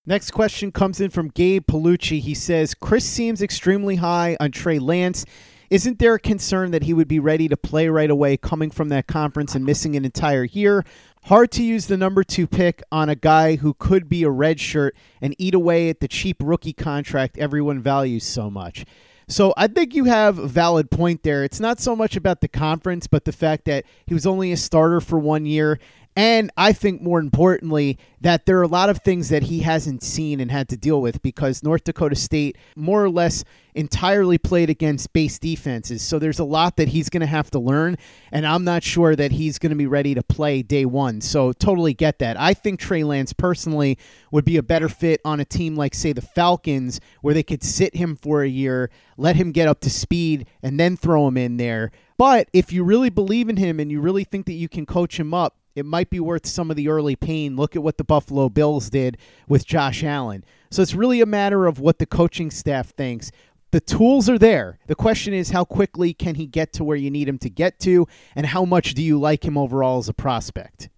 Next 0.05 0.31
question 0.31 0.71
comes 0.71 0.99
in 0.99 1.09
from 1.09 1.29
Gabe 1.29 1.65
Palucci. 1.65 2.19
He 2.19 2.33
says 2.33 2.73
Chris 2.73 3.05
seems 3.05 3.41
extremely 3.41 3.95
high 3.95 4.35
on 4.39 4.51
Trey 4.51 4.77
Lance. 4.77 5.25
Isn't 5.69 5.97
there 5.97 6.13
a 6.13 6.19
concern 6.19 6.71
that 6.71 6.83
he 6.83 6.93
would 6.93 7.07
be 7.07 7.19
ready 7.19 7.47
to 7.47 7.57
play 7.57 7.87
right 7.87 8.09
away 8.09 8.37
coming 8.37 8.69
from 8.69 8.89
that 8.89 9.07
conference 9.07 9.55
and 9.55 9.65
missing 9.65 9.95
an 9.95 10.05
entire 10.05 10.43
year? 10.43 10.83
Hard 11.25 11.49
to 11.53 11.63
use 11.63 11.87
the 11.87 11.97
number 11.97 12.23
two 12.23 12.45
pick 12.45 12.83
on 12.91 13.09
a 13.09 13.15
guy 13.15 13.55
who 13.55 13.73
could 13.73 14.07
be 14.07 14.21
a 14.21 14.29
red 14.29 14.59
shirt 14.59 14.95
and 15.19 15.33
eat 15.39 15.55
away 15.55 15.89
at 15.89 15.99
the 15.99 16.07
cheap 16.07 16.37
rookie 16.39 16.71
contract 16.71 17.39
everyone 17.39 17.81
values 17.81 18.23
so 18.23 18.47
much. 18.51 18.85
So 19.27 19.51
I 19.57 19.65
think 19.65 19.95
you 19.95 20.03
have 20.03 20.37
a 20.37 20.47
valid 20.47 20.91
point 20.91 21.23
there. 21.23 21.43
It's 21.43 21.59
not 21.59 21.79
so 21.79 21.95
much 21.95 22.15
about 22.15 22.41
the 22.41 22.47
conference, 22.47 23.07
but 23.07 23.25
the 23.25 23.31
fact 23.31 23.65
that 23.65 23.85
he 24.05 24.13
was 24.13 24.27
only 24.27 24.51
a 24.51 24.57
starter 24.57 25.01
for 25.01 25.17
one 25.17 25.47
year 25.47 25.79
and 26.15 26.49
I 26.55 26.71
think 26.71 27.01
more 27.01 27.19
importantly, 27.19 27.99
that 28.21 28.45
there 28.45 28.57
are 28.59 28.63
a 28.63 28.67
lot 28.67 28.89
of 28.89 28.99
things 28.99 29.29
that 29.29 29.43
he 29.43 29.59
hasn't 29.59 30.01
seen 30.01 30.39
and 30.39 30.49
had 30.49 30.69
to 30.69 30.77
deal 30.77 31.01
with 31.01 31.21
because 31.21 31.61
North 31.61 31.83
Dakota 31.83 32.15
State 32.15 32.57
more 32.75 33.03
or 33.03 33.09
less 33.09 33.43
entirely 33.73 34.37
played 34.37 34.69
against 34.69 35.11
base 35.11 35.37
defenses. 35.37 36.01
So 36.01 36.17
there's 36.17 36.39
a 36.39 36.45
lot 36.45 36.77
that 36.77 36.87
he's 36.87 37.09
going 37.09 37.21
to 37.21 37.27
have 37.27 37.51
to 37.51 37.59
learn. 37.59 37.97
And 38.31 38.47
I'm 38.47 38.63
not 38.63 38.81
sure 38.81 39.15
that 39.17 39.33
he's 39.33 39.59
going 39.59 39.71
to 39.71 39.75
be 39.75 39.87
ready 39.87 40.15
to 40.15 40.23
play 40.23 40.61
day 40.61 40.85
one. 40.85 41.19
So 41.19 41.51
totally 41.51 41.93
get 41.93 42.19
that. 42.19 42.39
I 42.39 42.53
think 42.53 42.79
Trey 42.79 43.03
Lance 43.03 43.33
personally 43.33 43.97
would 44.31 44.45
be 44.45 44.55
a 44.55 44.63
better 44.63 44.87
fit 44.87 45.19
on 45.25 45.41
a 45.41 45.45
team 45.45 45.75
like, 45.75 45.93
say, 45.93 46.13
the 46.13 46.21
Falcons, 46.21 47.01
where 47.21 47.33
they 47.33 47.43
could 47.43 47.61
sit 47.61 47.95
him 47.95 48.15
for 48.15 48.41
a 48.41 48.47
year, 48.47 48.89
let 49.17 49.35
him 49.35 49.51
get 49.51 49.67
up 49.67 49.81
to 49.81 49.89
speed, 49.89 50.47
and 50.63 50.79
then 50.79 50.95
throw 50.95 51.27
him 51.27 51.35
in 51.35 51.57
there. 51.57 51.91
But 52.17 52.47
if 52.53 52.71
you 52.71 52.85
really 52.85 53.09
believe 53.09 53.49
in 53.49 53.57
him 53.57 53.81
and 53.81 53.91
you 53.91 53.99
really 53.99 54.23
think 54.23 54.45
that 54.45 54.53
you 54.53 54.69
can 54.69 54.85
coach 54.85 55.19
him 55.19 55.33
up, 55.33 55.57
it 55.75 55.85
might 55.85 56.09
be 56.09 56.19
worth 56.19 56.47
some 56.47 56.71
of 56.71 56.77
the 56.77 56.87
early 56.87 57.15
pain. 57.15 57.55
Look 57.55 57.75
at 57.75 57.83
what 57.83 57.97
the 57.97 58.03
Buffalo 58.03 58.49
Bills 58.49 58.89
did 58.89 59.17
with 59.47 59.65
Josh 59.65 60.03
Allen. 60.03 60.43
So 60.71 60.81
it's 60.81 60.95
really 60.95 61.21
a 61.21 61.25
matter 61.25 61.67
of 61.67 61.79
what 61.79 61.99
the 61.99 62.05
coaching 62.05 62.49
staff 62.49 62.89
thinks. 62.89 63.31
The 63.71 63.81
tools 63.81 64.29
are 64.29 64.39
there. 64.39 64.79
The 64.87 64.95
question 64.95 65.33
is, 65.33 65.49
how 65.49 65.65
quickly 65.65 66.13
can 66.13 66.35
he 66.35 66.47
get 66.47 66.71
to 66.73 66.83
where 66.83 66.95
you 66.95 67.11
need 67.11 67.27
him 67.27 67.37
to 67.39 67.49
get 67.49 67.77
to, 67.81 68.07
and 68.35 68.45
how 68.45 68.63
much 68.63 68.93
do 68.93 69.03
you 69.03 69.19
like 69.19 69.43
him 69.43 69.57
overall 69.57 69.97
as 69.97 70.07
a 70.07 70.13
prospect? 70.13 70.89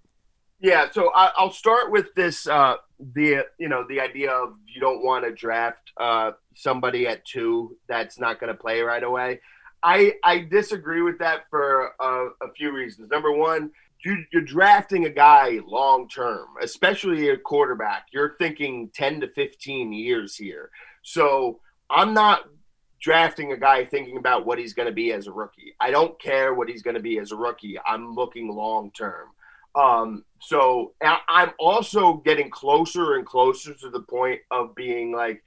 Yeah, 0.60 0.90
so 0.92 1.12
I, 1.14 1.32
will 1.40 1.52
start 1.52 1.92
with 1.92 2.14
this. 2.16 2.48
Uh, 2.48 2.76
the 3.14 3.46
you 3.60 3.70
know 3.70 3.86
the 3.88 4.00
idea 4.00 4.32
of 4.32 4.56
you 4.66 4.82
don't 4.82 5.04
want 5.04 5.24
to 5.26 5.32
draft 5.32 5.92
uh, 5.98 6.32
somebody 6.56 7.08
at 7.08 7.24
two 7.26 7.78
that's 7.88 8.20
not 8.20 8.40
going 8.40 8.52
to 8.52 8.60
play 8.60 8.82
right 8.82 9.04
away. 9.04 9.40
I 9.84 10.14
I 10.24 10.40
disagree 10.40 11.02
with 11.02 11.20
that 11.20 11.44
for 11.50 11.92
a, 12.00 12.28
a 12.42 12.52
few 12.56 12.72
reasons. 12.72 13.10
Number 13.10 13.32
one, 13.32 13.72
you, 14.04 14.24
you're 14.32 14.42
drafting 14.42 15.06
a 15.06 15.10
guy 15.10 15.60
long 15.66 16.08
term, 16.08 16.48
especially 16.62 17.30
a 17.30 17.38
quarterback. 17.38 18.08
You're 18.12 18.36
thinking 18.38 18.90
ten 18.94 19.22
to 19.22 19.28
fifteen 19.30 19.92
years 19.94 20.36
here. 20.36 20.70
So 21.04 21.60
I'm 21.90 22.14
not 22.14 22.42
drafting 23.00 23.52
a 23.52 23.58
guy 23.58 23.86
thinking 23.86 24.18
about 24.18 24.46
what 24.46 24.58
he's 24.58 24.74
going 24.74 24.88
to 24.88 24.94
be 24.94 25.14
as 25.14 25.28
a 25.28 25.32
rookie. 25.32 25.76
I 25.80 25.92
don't 25.92 26.20
care 26.20 26.54
what 26.54 26.68
he's 26.68 26.82
going 26.82 26.96
to 26.96 27.02
be 27.02 27.20
as 27.20 27.32
a 27.32 27.36
rookie. 27.36 27.78
I'm 27.86 28.16
looking 28.16 28.50
long 28.50 28.92
term. 28.92 29.30
Um, 29.76 30.26
so 30.42 30.94
I'm 31.02 31.52
also 31.60 32.16
getting 32.26 32.50
closer 32.50 33.16
and 33.16 33.26
closer 33.26 33.76
to 33.76 33.90
the 33.90 34.02
point 34.02 34.42
of 34.50 34.74
being 34.74 35.16
like 35.16 35.44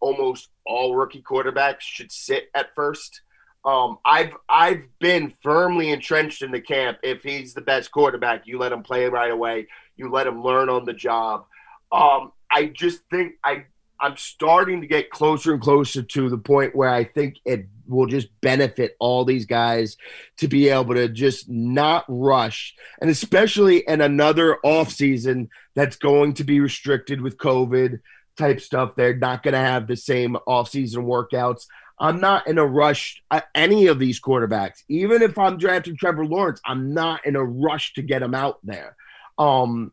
almost 0.00 0.48
all 0.64 0.94
rookie 0.94 1.22
quarterbacks 1.22 1.80
should 1.80 2.10
sit 2.10 2.48
at 2.54 2.74
first. 2.74 3.20
Um, 3.64 3.98
I've 4.04 4.34
I've 4.48 4.84
been 4.98 5.32
firmly 5.42 5.90
entrenched 5.90 6.42
in 6.42 6.52
the 6.52 6.60
camp. 6.60 6.98
If 7.02 7.22
he's 7.22 7.54
the 7.54 7.60
best 7.60 7.90
quarterback, 7.90 8.46
you 8.46 8.58
let 8.58 8.72
him 8.72 8.82
play 8.82 9.06
right 9.06 9.30
away. 9.30 9.66
You 9.96 10.10
let 10.10 10.26
him 10.26 10.42
learn 10.42 10.68
on 10.68 10.84
the 10.84 10.92
job. 10.92 11.46
Um, 11.90 12.32
I 12.50 12.66
just 12.66 13.00
think 13.10 13.34
I 13.44 13.64
I'm 14.00 14.16
starting 14.16 14.80
to 14.80 14.86
get 14.86 15.10
closer 15.10 15.52
and 15.52 15.60
closer 15.60 16.02
to 16.02 16.28
the 16.28 16.38
point 16.38 16.76
where 16.76 16.88
I 16.88 17.04
think 17.04 17.36
it 17.44 17.66
will 17.88 18.06
just 18.06 18.28
benefit 18.40 18.96
all 19.00 19.24
these 19.24 19.44
guys 19.44 19.96
to 20.36 20.46
be 20.46 20.68
able 20.68 20.94
to 20.94 21.08
just 21.08 21.48
not 21.48 22.04
rush, 22.08 22.74
and 23.00 23.10
especially 23.10 23.78
in 23.88 24.00
another 24.00 24.58
off 24.62 24.92
season 24.92 25.50
that's 25.74 25.96
going 25.96 26.34
to 26.34 26.44
be 26.44 26.60
restricted 26.60 27.20
with 27.20 27.38
COVID 27.38 28.00
type 28.36 28.60
stuff. 28.60 28.94
They're 28.96 29.16
not 29.16 29.42
going 29.42 29.54
to 29.54 29.58
have 29.58 29.88
the 29.88 29.96
same 29.96 30.36
off 30.46 30.70
season 30.70 31.04
workouts. 31.04 31.66
I'm 32.00 32.20
not 32.20 32.46
in 32.46 32.58
a 32.58 32.66
rush. 32.66 33.22
Any 33.54 33.86
of 33.86 33.98
these 33.98 34.20
quarterbacks, 34.20 34.82
even 34.88 35.22
if 35.22 35.36
I'm 35.38 35.58
drafting 35.58 35.96
Trevor 35.96 36.26
Lawrence, 36.26 36.60
I'm 36.64 36.94
not 36.94 37.26
in 37.26 37.36
a 37.36 37.44
rush 37.44 37.94
to 37.94 38.02
get 38.02 38.22
him 38.22 38.34
out 38.34 38.58
there. 38.62 38.96
Um, 39.38 39.92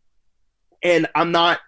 and 0.84 1.08
I'm 1.16 1.32
not 1.32 1.60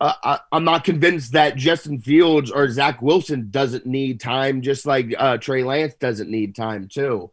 uh, 0.00 0.12
I, 0.22 0.56
am 0.56 0.64
not 0.64 0.84
convinced 0.84 1.32
that 1.32 1.56
Justin 1.56 2.00
Fields 2.00 2.50
or 2.50 2.70
Zach 2.70 3.02
Wilson 3.02 3.48
doesn't 3.50 3.86
need 3.86 4.20
time, 4.20 4.62
just 4.62 4.86
like 4.86 5.12
uh, 5.18 5.38
Trey 5.38 5.64
Lance 5.64 5.94
doesn't 5.94 6.30
need 6.30 6.54
time 6.54 6.88
too. 6.88 7.30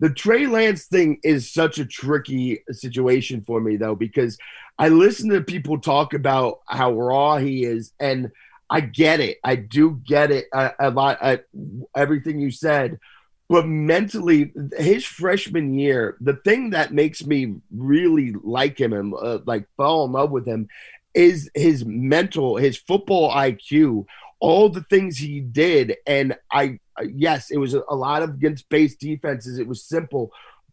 The 0.00 0.10
Trey 0.10 0.46
Lance 0.46 0.86
thing 0.86 1.20
is 1.22 1.50
such 1.50 1.78
a 1.78 1.86
tricky 1.86 2.62
situation 2.70 3.44
for 3.46 3.60
me 3.60 3.76
though, 3.76 3.94
because 3.94 4.38
I 4.78 4.88
listen 4.88 5.30
to 5.30 5.42
people 5.42 5.78
talk 5.78 6.14
about 6.14 6.60
how 6.66 6.92
raw 6.92 7.36
he 7.36 7.64
is, 7.64 7.92
and 8.00 8.30
I 8.68 8.80
get 8.80 9.20
it. 9.20 9.38
I 9.44 9.56
do 9.56 10.00
get 10.04 10.30
it 10.30 10.46
a, 10.52 10.72
a 10.78 10.90
lot. 10.90 11.18
Uh, 11.20 11.38
everything 11.94 12.40
you 12.40 12.50
said, 12.50 12.98
but 13.48 13.66
mentally, 13.66 14.52
his 14.76 15.04
freshman 15.04 15.78
year, 15.78 16.16
the 16.20 16.34
thing 16.34 16.70
that 16.70 16.92
makes 16.92 17.24
me 17.24 17.56
really 17.70 18.34
like 18.42 18.78
him 18.78 18.92
and 18.92 19.14
uh, 19.14 19.38
like 19.46 19.68
fall 19.76 20.04
in 20.04 20.12
love 20.12 20.32
with 20.32 20.46
him 20.46 20.68
is 21.14 21.48
his 21.54 21.84
mental, 21.84 22.56
his 22.56 22.76
football 22.76 23.30
IQ, 23.30 24.06
all 24.40 24.68
the 24.68 24.82
things 24.82 25.16
he 25.16 25.40
did. 25.40 25.96
And 26.06 26.36
I, 26.50 26.80
Uh, 26.98 27.04
yes, 27.14 27.50
it 27.50 27.58
was 27.58 27.74
a, 27.74 27.80
lot 27.90 28.22
of 28.22 28.30
against 28.30 28.68
base 28.68 28.96
defenses. 28.96 29.58
It 29.58 29.66
was 29.66 29.84
simple, 29.84 30.32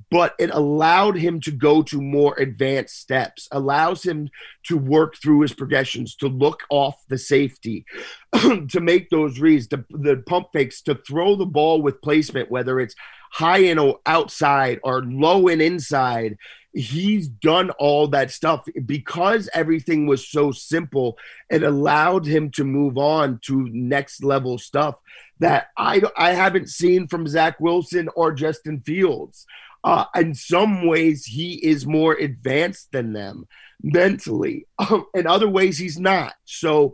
but 0.10 0.36
it 0.40 0.52
allowed 0.52 1.18
him 1.18 1.40
to 1.42 1.52
go 1.52 1.82
to 1.84 2.02
more 2.02 2.36
advanced 2.40 3.00
steps, 3.00 3.48
allows 3.52 4.04
him 4.04 4.30
to 4.64 4.78
work 4.78 5.16
through 5.18 5.42
his 5.42 5.54
progressions, 5.54 6.16
to 6.18 6.28
look 6.28 6.64
off 6.70 6.96
the 7.10 7.18
safety, 7.18 7.86
to 8.34 8.80
make 8.80 9.10
those 9.10 9.40
reads, 9.40 9.68
to, 9.68 9.84
the 9.90 10.24
pump 10.28 10.48
fakes, 10.54 10.82
to 10.84 10.96
throw 10.96 11.36
the 11.36 11.46
ball 11.46 11.82
with 11.82 12.02
placement, 12.02 12.52
whether 12.52 12.80
it's 12.80 12.96
high 13.34 13.66
and 13.66 13.96
outside 14.06 14.80
or 14.84 15.04
low 15.04 15.48
and 15.48 15.62
inside 15.62 16.38
he's 16.76 17.28
done 17.28 17.70
all 17.72 18.08
that 18.08 18.32
stuff. 18.32 18.68
Because 18.86 19.50
everything 19.54 20.06
was 20.08 20.28
so 20.28 20.52
simple 20.52 21.18
it 21.50 21.64
allowed 21.64 22.26
him 22.26 22.52
to 22.52 22.64
move 22.64 22.98
on 22.98 23.40
to 23.46 23.68
next 23.72 24.24
level 24.24 24.58
stuff 24.58 24.96
that 25.40 25.68
i 25.78 26.02
i 26.16 26.32
haven't 26.32 26.70
seen 26.70 27.08
from 27.08 27.28
zach 27.28 27.60
wilson 27.60 28.08
or 28.16 28.32
justin 28.32 28.82
fields. 28.82 29.46
Uh, 29.84 30.06
in 30.16 30.34
some 30.34 30.88
ways 30.88 31.26
he 31.26 31.56
is 31.56 31.86
more 31.86 32.14
advanced 32.14 32.90
than 32.94 33.12
them 33.12 33.46
mentally. 33.82 34.66
In 35.14 35.28
other 35.28 35.50
ways 35.50 35.78
he's 35.78 36.00
not. 36.00 36.34
So 36.46 36.94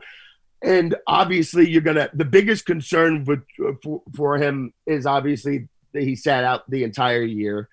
and 0.64 0.96
obviously 1.06 1.70
you're 1.70 1.82
gonna 1.82 2.10
the 2.14 2.26
biggest 2.26 2.66
concern 2.66 3.26
with, 3.26 3.44
for, 3.84 4.02
for 4.16 4.38
him 4.38 4.74
is 4.88 5.06
obviously 5.06 5.68
he 5.94 6.16
sat 6.16 6.44
out 6.44 6.70
the 6.70 6.84
entire 6.84 7.24
year 7.24 7.70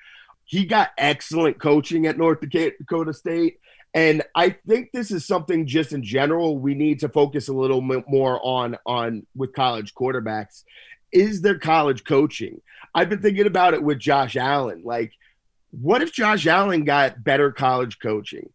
he 0.47 0.65
got 0.65 0.93
excellent 0.97 1.59
coaching 1.59 2.07
at 2.07 2.17
North 2.17 2.39
Dakota 2.41 3.13
State. 3.13 3.59
And 3.93 4.23
I 4.35 4.51
think 4.51 4.91
this 4.93 5.11
is 5.11 5.27
something 5.27 5.67
just 5.67 5.93
in 5.93 6.03
general 6.03 6.59
we 6.59 6.75
need 6.75 7.01
to 7.01 7.09
focus 7.09 7.49
a 7.49 7.53
little 7.53 7.81
more 7.81 8.41
on 8.43 8.77
on 8.87 9.27
with 9.35 9.53
college 9.53 9.95
quarterbacks. 9.95 10.63
Is 11.13 11.43
their 11.43 11.59
college 11.59 12.05
coaching? 12.05 12.61
I've 12.95 13.09
been 13.09 13.23
thinking 13.23 13.47
about 13.47 13.75
it 13.75 13.83
with 13.83 13.99
Josh 13.99 14.37
Allen. 14.37 14.83
Like, 14.85 15.13
what 15.73 16.03
if 16.03 16.13
Josh 16.13 16.47
Allen 16.47 16.85
got 16.85 17.25
better 17.25 17.51
college 17.51 17.99
coaching? 17.99 18.51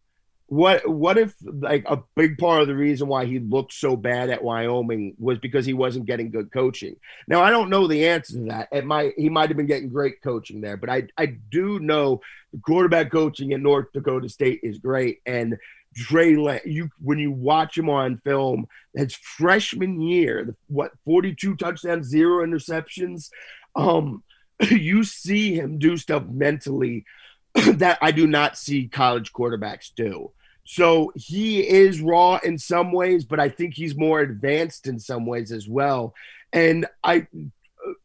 What 0.52 0.86
what 0.86 1.16
if 1.16 1.34
like 1.42 1.82
a 1.86 2.02
big 2.14 2.36
part 2.36 2.60
of 2.60 2.68
the 2.68 2.74
reason 2.74 3.08
why 3.08 3.24
he 3.24 3.38
looked 3.38 3.72
so 3.72 3.96
bad 3.96 4.28
at 4.28 4.44
Wyoming 4.44 5.14
was 5.18 5.38
because 5.38 5.64
he 5.64 5.72
wasn't 5.72 6.04
getting 6.04 6.30
good 6.30 6.52
coaching? 6.52 6.96
Now 7.26 7.42
I 7.42 7.48
don't 7.48 7.70
know 7.70 7.86
the 7.86 8.06
answer 8.06 8.34
to 8.34 8.44
that. 8.50 8.68
It 8.70 8.84
might 8.84 9.14
he 9.16 9.30
might 9.30 9.48
have 9.48 9.56
been 9.56 9.64
getting 9.64 9.88
great 9.88 10.20
coaching 10.20 10.60
there, 10.60 10.76
but 10.76 10.90
I 10.90 11.04
I 11.16 11.38
do 11.50 11.78
know 11.78 12.20
the 12.52 12.60
quarterback 12.60 13.10
coaching 13.10 13.52
in 13.52 13.62
North 13.62 13.86
Dakota 13.94 14.28
State 14.28 14.60
is 14.62 14.76
great 14.76 15.22
and 15.24 15.56
Trey 15.96 16.32
you 16.66 16.90
when 17.00 17.18
you 17.18 17.30
watch 17.32 17.78
him 17.78 17.88
on 17.88 18.18
film, 18.18 18.66
his 18.92 19.14
freshman 19.14 20.02
year, 20.02 20.54
what 20.66 20.92
42 21.06 21.56
touchdowns, 21.56 22.08
zero 22.08 22.46
interceptions, 22.46 23.30
um 23.74 24.22
you 24.70 25.02
see 25.02 25.54
him 25.54 25.78
do 25.78 25.96
stuff 25.96 26.24
mentally 26.26 27.06
that 27.54 27.96
I 28.02 28.10
do 28.10 28.26
not 28.26 28.58
see 28.58 28.88
college 28.88 29.32
quarterbacks 29.32 29.90
do. 29.96 30.30
So 30.64 31.12
he 31.16 31.66
is 31.66 32.00
raw 32.00 32.38
in 32.42 32.58
some 32.58 32.92
ways, 32.92 33.24
but 33.24 33.40
I 33.40 33.48
think 33.48 33.74
he's 33.74 33.96
more 33.96 34.20
advanced 34.20 34.86
in 34.86 34.98
some 34.98 35.26
ways 35.26 35.50
as 35.52 35.68
well. 35.68 36.14
And 36.52 36.86
I, 37.02 37.26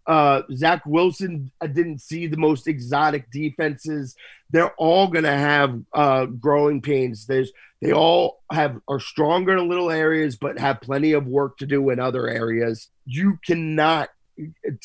uh, 0.05 0.41
Zach 0.53 0.83
Wilson, 0.85 1.51
I 1.61 1.67
didn't 1.67 1.99
see 1.99 2.27
the 2.27 2.37
most 2.37 2.67
exotic 2.67 3.29
defenses. 3.31 4.15
They're 4.49 4.73
all 4.75 5.07
going 5.07 5.25
to 5.25 5.31
have 5.31 5.79
uh, 5.93 6.25
growing 6.25 6.81
pains. 6.81 7.25
There's 7.25 7.51
they 7.81 7.91
all 7.91 8.41
have 8.51 8.79
are 8.87 8.99
stronger 8.99 9.55
in 9.55 9.69
little 9.69 9.91
areas, 9.91 10.35
but 10.35 10.57
have 10.57 10.81
plenty 10.81 11.11
of 11.11 11.27
work 11.27 11.57
to 11.57 11.67
do 11.67 11.89
in 11.91 11.99
other 11.99 12.27
areas. 12.27 12.89
You 13.05 13.39
cannot 13.45 14.09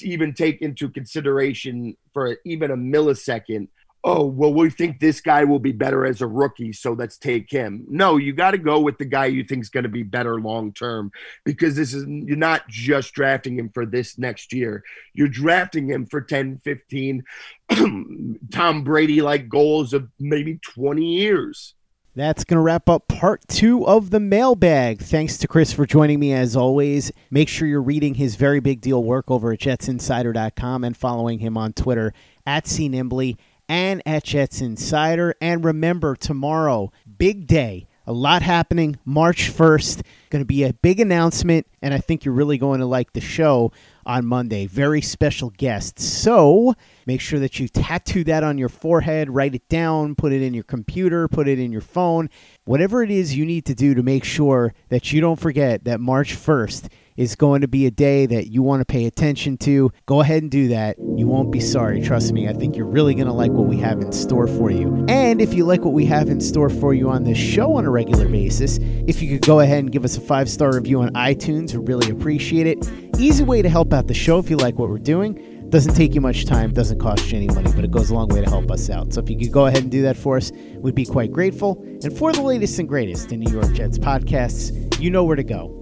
even 0.01 0.35
take 0.35 0.61
into 0.61 0.89
consideration 0.89 1.97
for 2.13 2.37
even 2.45 2.71
a 2.71 2.77
millisecond 2.77 3.69
oh, 4.05 4.25
well, 4.25 4.53
we 4.53 4.71
think 4.71 4.99
this 4.99 5.21
guy 5.21 5.45
will 5.45 5.59
be 5.59 5.73
better 5.73 6.05
as 6.05 6.21
a 6.21 6.27
rookie, 6.27 6.73
so 6.73 6.93
let's 6.93 7.17
take 7.17 7.51
him. 7.51 7.85
No, 7.89 8.17
you 8.17 8.33
got 8.33 8.51
to 8.51 8.59
go 8.59 8.81
with 8.81 8.99
the 8.99 9.05
guy 9.05 9.27
you 9.27 9.45
think 9.45 9.63
is 9.63 9.69
going 9.69 9.85
to 9.85 9.89
be 9.89 10.03
better 10.03 10.41
long 10.41 10.73
term 10.73 11.13
because 11.45 11.77
this 11.77 11.95
is 11.95 12.05
you're 12.07 12.37
not 12.37 12.67
just 12.69 13.13
drafting 13.15 13.59
him 13.59 13.69
for 13.69 13.87
this 13.87 14.19
next 14.19 14.53
year. 14.53 14.83
You're 15.15 15.29
drafting 15.29 15.89
him 15.89 16.07
for 16.07 16.21
10, 16.21 16.61
15 16.65 17.25
Tom 18.51 18.85
Brady 18.85 19.23
like 19.23 19.49
goals 19.49 19.93
of 19.93 20.09
maybe 20.19 20.59
20 20.63 21.05
years. 21.05 21.75
That's 22.15 22.45
going 22.45 22.57
to 22.57 22.63
wrap 22.63 22.91
up 22.91 23.09
part 23.09 23.41
two 23.49 23.87
of 23.87 24.11
the 24.11 24.21
mailbag. 24.21 25.01
Thanks 25.01 25.39
to 25.39 25.49
Chris 25.49 25.73
for 25.73 25.87
joining 25.87 26.21
me 26.21 26.35
as 26.35 26.55
always. 26.55 27.11
Make 27.31 27.49
sure 27.49 27.67
you're 27.67 27.81
reading 27.81 28.15
his 28.15 28.35
very 28.35 28.61
big 28.61 28.83
deal 28.83 29.03
work 29.03 29.31
over 29.31 29.51
at 29.53 29.61
jetsinsider.com 29.61 30.85
and 30.85 30.95
following 30.95 31.39
him 31.39 31.57
on 31.57 31.73
Twitter 31.73 32.13
at 32.45 32.67
CNimbley 32.67 33.39
and 33.69 34.03
at 34.07 34.25
Jets 34.25 34.61
Insider. 34.61 35.35
And 35.41 35.65
remember, 35.65 36.17
tomorrow, 36.17 36.93
big 37.19 37.47
day. 37.47 37.87
A 38.05 38.13
lot 38.13 38.43
happening 38.43 38.99
March 39.05 39.53
1st. 39.53 40.03
Going 40.31 40.43
to 40.43 40.47
be 40.47 40.65
a 40.65 40.73
big 40.73 40.99
announcement, 40.99 41.69
and 41.81 41.95
I 41.95 41.99
think 41.99 42.25
you're 42.25 42.35
really 42.35 42.59
going 42.59 42.81
to 42.81 42.87
like 42.87 43.13
the 43.13 43.21
show 43.21 43.71
on 44.05 44.27
Monday. 44.27 44.67
Very 44.67 45.01
special 45.01 45.51
guests. 45.51 46.05
So 46.05 46.75
make 47.07 47.21
sure 47.21 47.39
that 47.39 47.61
you 47.61 47.69
tattoo 47.69 48.25
that 48.25 48.43
on 48.43 48.59
your 48.59 48.69
forehead, 48.69 49.31
write 49.31 49.55
it 49.55 49.69
down, 49.69 50.17
put 50.17 50.33
it 50.33 50.43
in 50.43 50.53
your 50.53 50.65
computer, 50.65 51.29
put 51.29 51.47
it 51.47 51.61
in 51.61 51.71
your 51.71 51.81
phone. 51.81 52.29
Whatever 52.65 53.05
it 53.05 53.11
is 53.13 53.37
you 53.37 53.47
need 53.47 53.67
to 53.67 53.75
do 53.75 53.95
to 53.95 54.03
make 54.03 54.25
sure 54.25 54.75
that 54.89 55.13
you 55.13 55.21
don't 55.21 55.39
forget 55.39 55.85
that 55.85 56.01
March 56.01 56.35
1st 56.35 56.89
is 57.17 57.37
going 57.37 57.61
to 57.61 57.69
be 57.69 57.87
a 57.87 57.91
day 57.91 58.27
that 58.27 58.49
you 58.49 58.63
want 58.63 58.81
to 58.81 58.85
pay 58.85 59.07
attention 59.07 59.57
to, 59.59 59.91
go 60.07 60.21
ahead 60.21 60.43
and 60.43 60.51
do 60.51 60.69
that. 60.69 60.97
You 61.17 61.27
won't 61.27 61.51
be 61.51 61.61
sorry. 61.61 62.01
Trust 62.01 62.33
me. 62.33 62.49
I 62.49 62.53
think 62.53 62.77
you're 62.77 62.87
really 62.87 63.15
going 63.15 63.27
to 63.27 63.33
like 63.33 63.53
what 63.53 63.67
we 63.67 63.77
have 63.79 64.01
in 64.01 64.13
store 64.13 64.47
for 64.47 64.71
you. 64.71 65.05
And 65.09 65.41
if 65.41 65.55
you 65.55 65.65
like 65.65 65.85
what 65.85 65.93
we 65.93 66.07
have 66.07 66.29
in 66.29 66.41
store 66.41 66.71
for 66.71 66.95
you 66.95 67.11
on 67.11 67.25
this 67.25 67.39
show 67.39 67.75
on 67.75 67.85
a 67.85 67.91
regular 67.91 68.29
basis, 68.29 68.79
if 69.07 69.23
you 69.23 69.31
could 69.31 69.47
go 69.47 69.61
ahead 69.61 69.79
and 69.81 69.93
give 69.93 70.05
us 70.05 70.17
a 70.17 70.21
five 70.21 70.49
star 70.49 70.75
review 70.75 71.03
on 71.03 71.11
iTunes, 71.11 71.75
we 71.75 71.85
really 71.85 72.11
appreciate 72.11 72.67
it. 72.67 72.89
Easy 73.19 73.45
way 73.45 73.63
to 73.63 73.69
help 73.69 73.93
out 73.93 74.07
the 74.07 74.15
show 74.15 74.39
if 74.39 74.49
you 74.51 74.57
like 74.57 74.79
what 74.79 74.89
we're 74.89 74.99
doing. 74.99 75.49
Doesn't 75.71 75.95
take 75.95 76.15
you 76.15 76.21
much 76.21 76.45
time, 76.45 76.75
doesn't 76.75 76.99
cost 76.99 77.31
you 77.33 77.39
any 77.39 77.47
money, 77.49 77.73
but 77.75 77.83
it 77.83 77.91
goes 77.91 78.11
a 78.11 78.15
long 78.15 78.29
way 78.29 78.43
to 78.43 78.51
help 78.51 78.71
us 78.71 78.91
out. 78.91 79.15
So 79.15 79.23
if 79.23 79.31
you 79.31 79.39
could 79.39 79.53
go 79.53 79.67
ahead 79.67 79.83
and 79.83 79.91
do 79.91 80.03
that 80.03 80.19
for 80.19 80.37
us, 80.37 80.53
we'd 80.77 80.95
be 80.95 81.07
quite 81.07 81.33
grateful. 81.33 81.83
And 82.03 82.17
for 82.17 82.31
the 82.31 82.43
latest 82.43 82.79
and 82.79 82.87
greatest 82.87 83.33
in 83.33 83.41
New 83.41 83.51
York 83.51 83.73
Jets 83.73 83.99
podcasts, 83.99 85.01
you 85.01 85.11
know 85.11 85.25
where 85.25 85.37
to 85.37 85.45
go. 85.45 85.82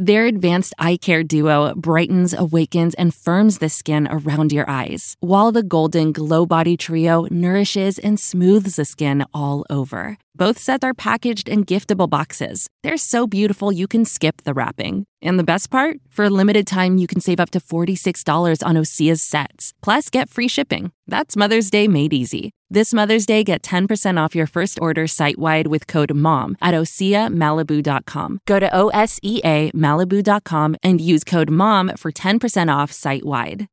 Their 0.00 0.26
advanced 0.26 0.74
eye 0.78 0.96
care 0.96 1.24
duo 1.24 1.74
brightens, 1.74 2.32
awakens, 2.32 2.94
and 2.94 3.12
firms 3.12 3.58
the 3.58 3.68
skin 3.68 4.06
around 4.08 4.52
your 4.52 4.70
eyes, 4.70 5.16
while 5.18 5.50
the 5.50 5.64
Golden 5.64 6.12
Glow 6.12 6.46
Body 6.46 6.76
Trio 6.76 7.26
nourishes 7.32 7.98
and 7.98 8.20
smooths 8.20 8.76
the 8.76 8.84
skin 8.84 9.24
all 9.34 9.66
over. 9.68 10.16
Both 10.36 10.58
sets 10.58 10.84
are 10.84 10.94
packaged 10.94 11.48
in 11.48 11.64
giftable 11.64 12.08
boxes. 12.08 12.68
They're 12.84 12.96
so 12.96 13.26
beautiful 13.26 13.72
you 13.72 13.88
can 13.88 14.04
skip 14.04 14.42
the 14.44 14.54
wrapping. 14.54 15.04
And 15.22 15.38
the 15.38 15.44
best 15.44 15.70
part? 15.70 15.98
For 16.10 16.24
a 16.24 16.30
limited 16.30 16.66
time, 16.66 16.98
you 16.98 17.06
can 17.06 17.20
save 17.20 17.40
up 17.40 17.50
to 17.50 17.60
$46 17.60 18.66
on 18.66 18.76
Osea's 18.76 19.22
sets. 19.22 19.74
Plus, 19.82 20.10
get 20.10 20.28
free 20.28 20.48
shipping. 20.48 20.92
That's 21.06 21.36
Mother's 21.36 21.70
Day 21.70 21.88
made 21.88 22.12
easy. 22.12 22.50
This 22.70 22.92
Mother's 22.92 23.24
Day, 23.24 23.44
get 23.44 23.62
10% 23.62 24.22
off 24.22 24.34
your 24.34 24.46
first 24.46 24.78
order 24.80 25.06
site 25.06 25.38
wide 25.38 25.68
with 25.68 25.86
code 25.86 26.12
MOM 26.14 26.56
at 26.60 26.74
OseaMalibu.com. 26.74 28.40
Go 28.46 28.60
to 28.60 28.68
OSEA 28.68 29.72
Malibu.com 29.72 30.76
and 30.82 31.00
use 31.00 31.24
code 31.24 31.50
MOM 31.50 31.92
for 31.96 32.12
10% 32.12 32.74
off 32.74 32.92
site 32.92 33.24
wide. 33.24 33.68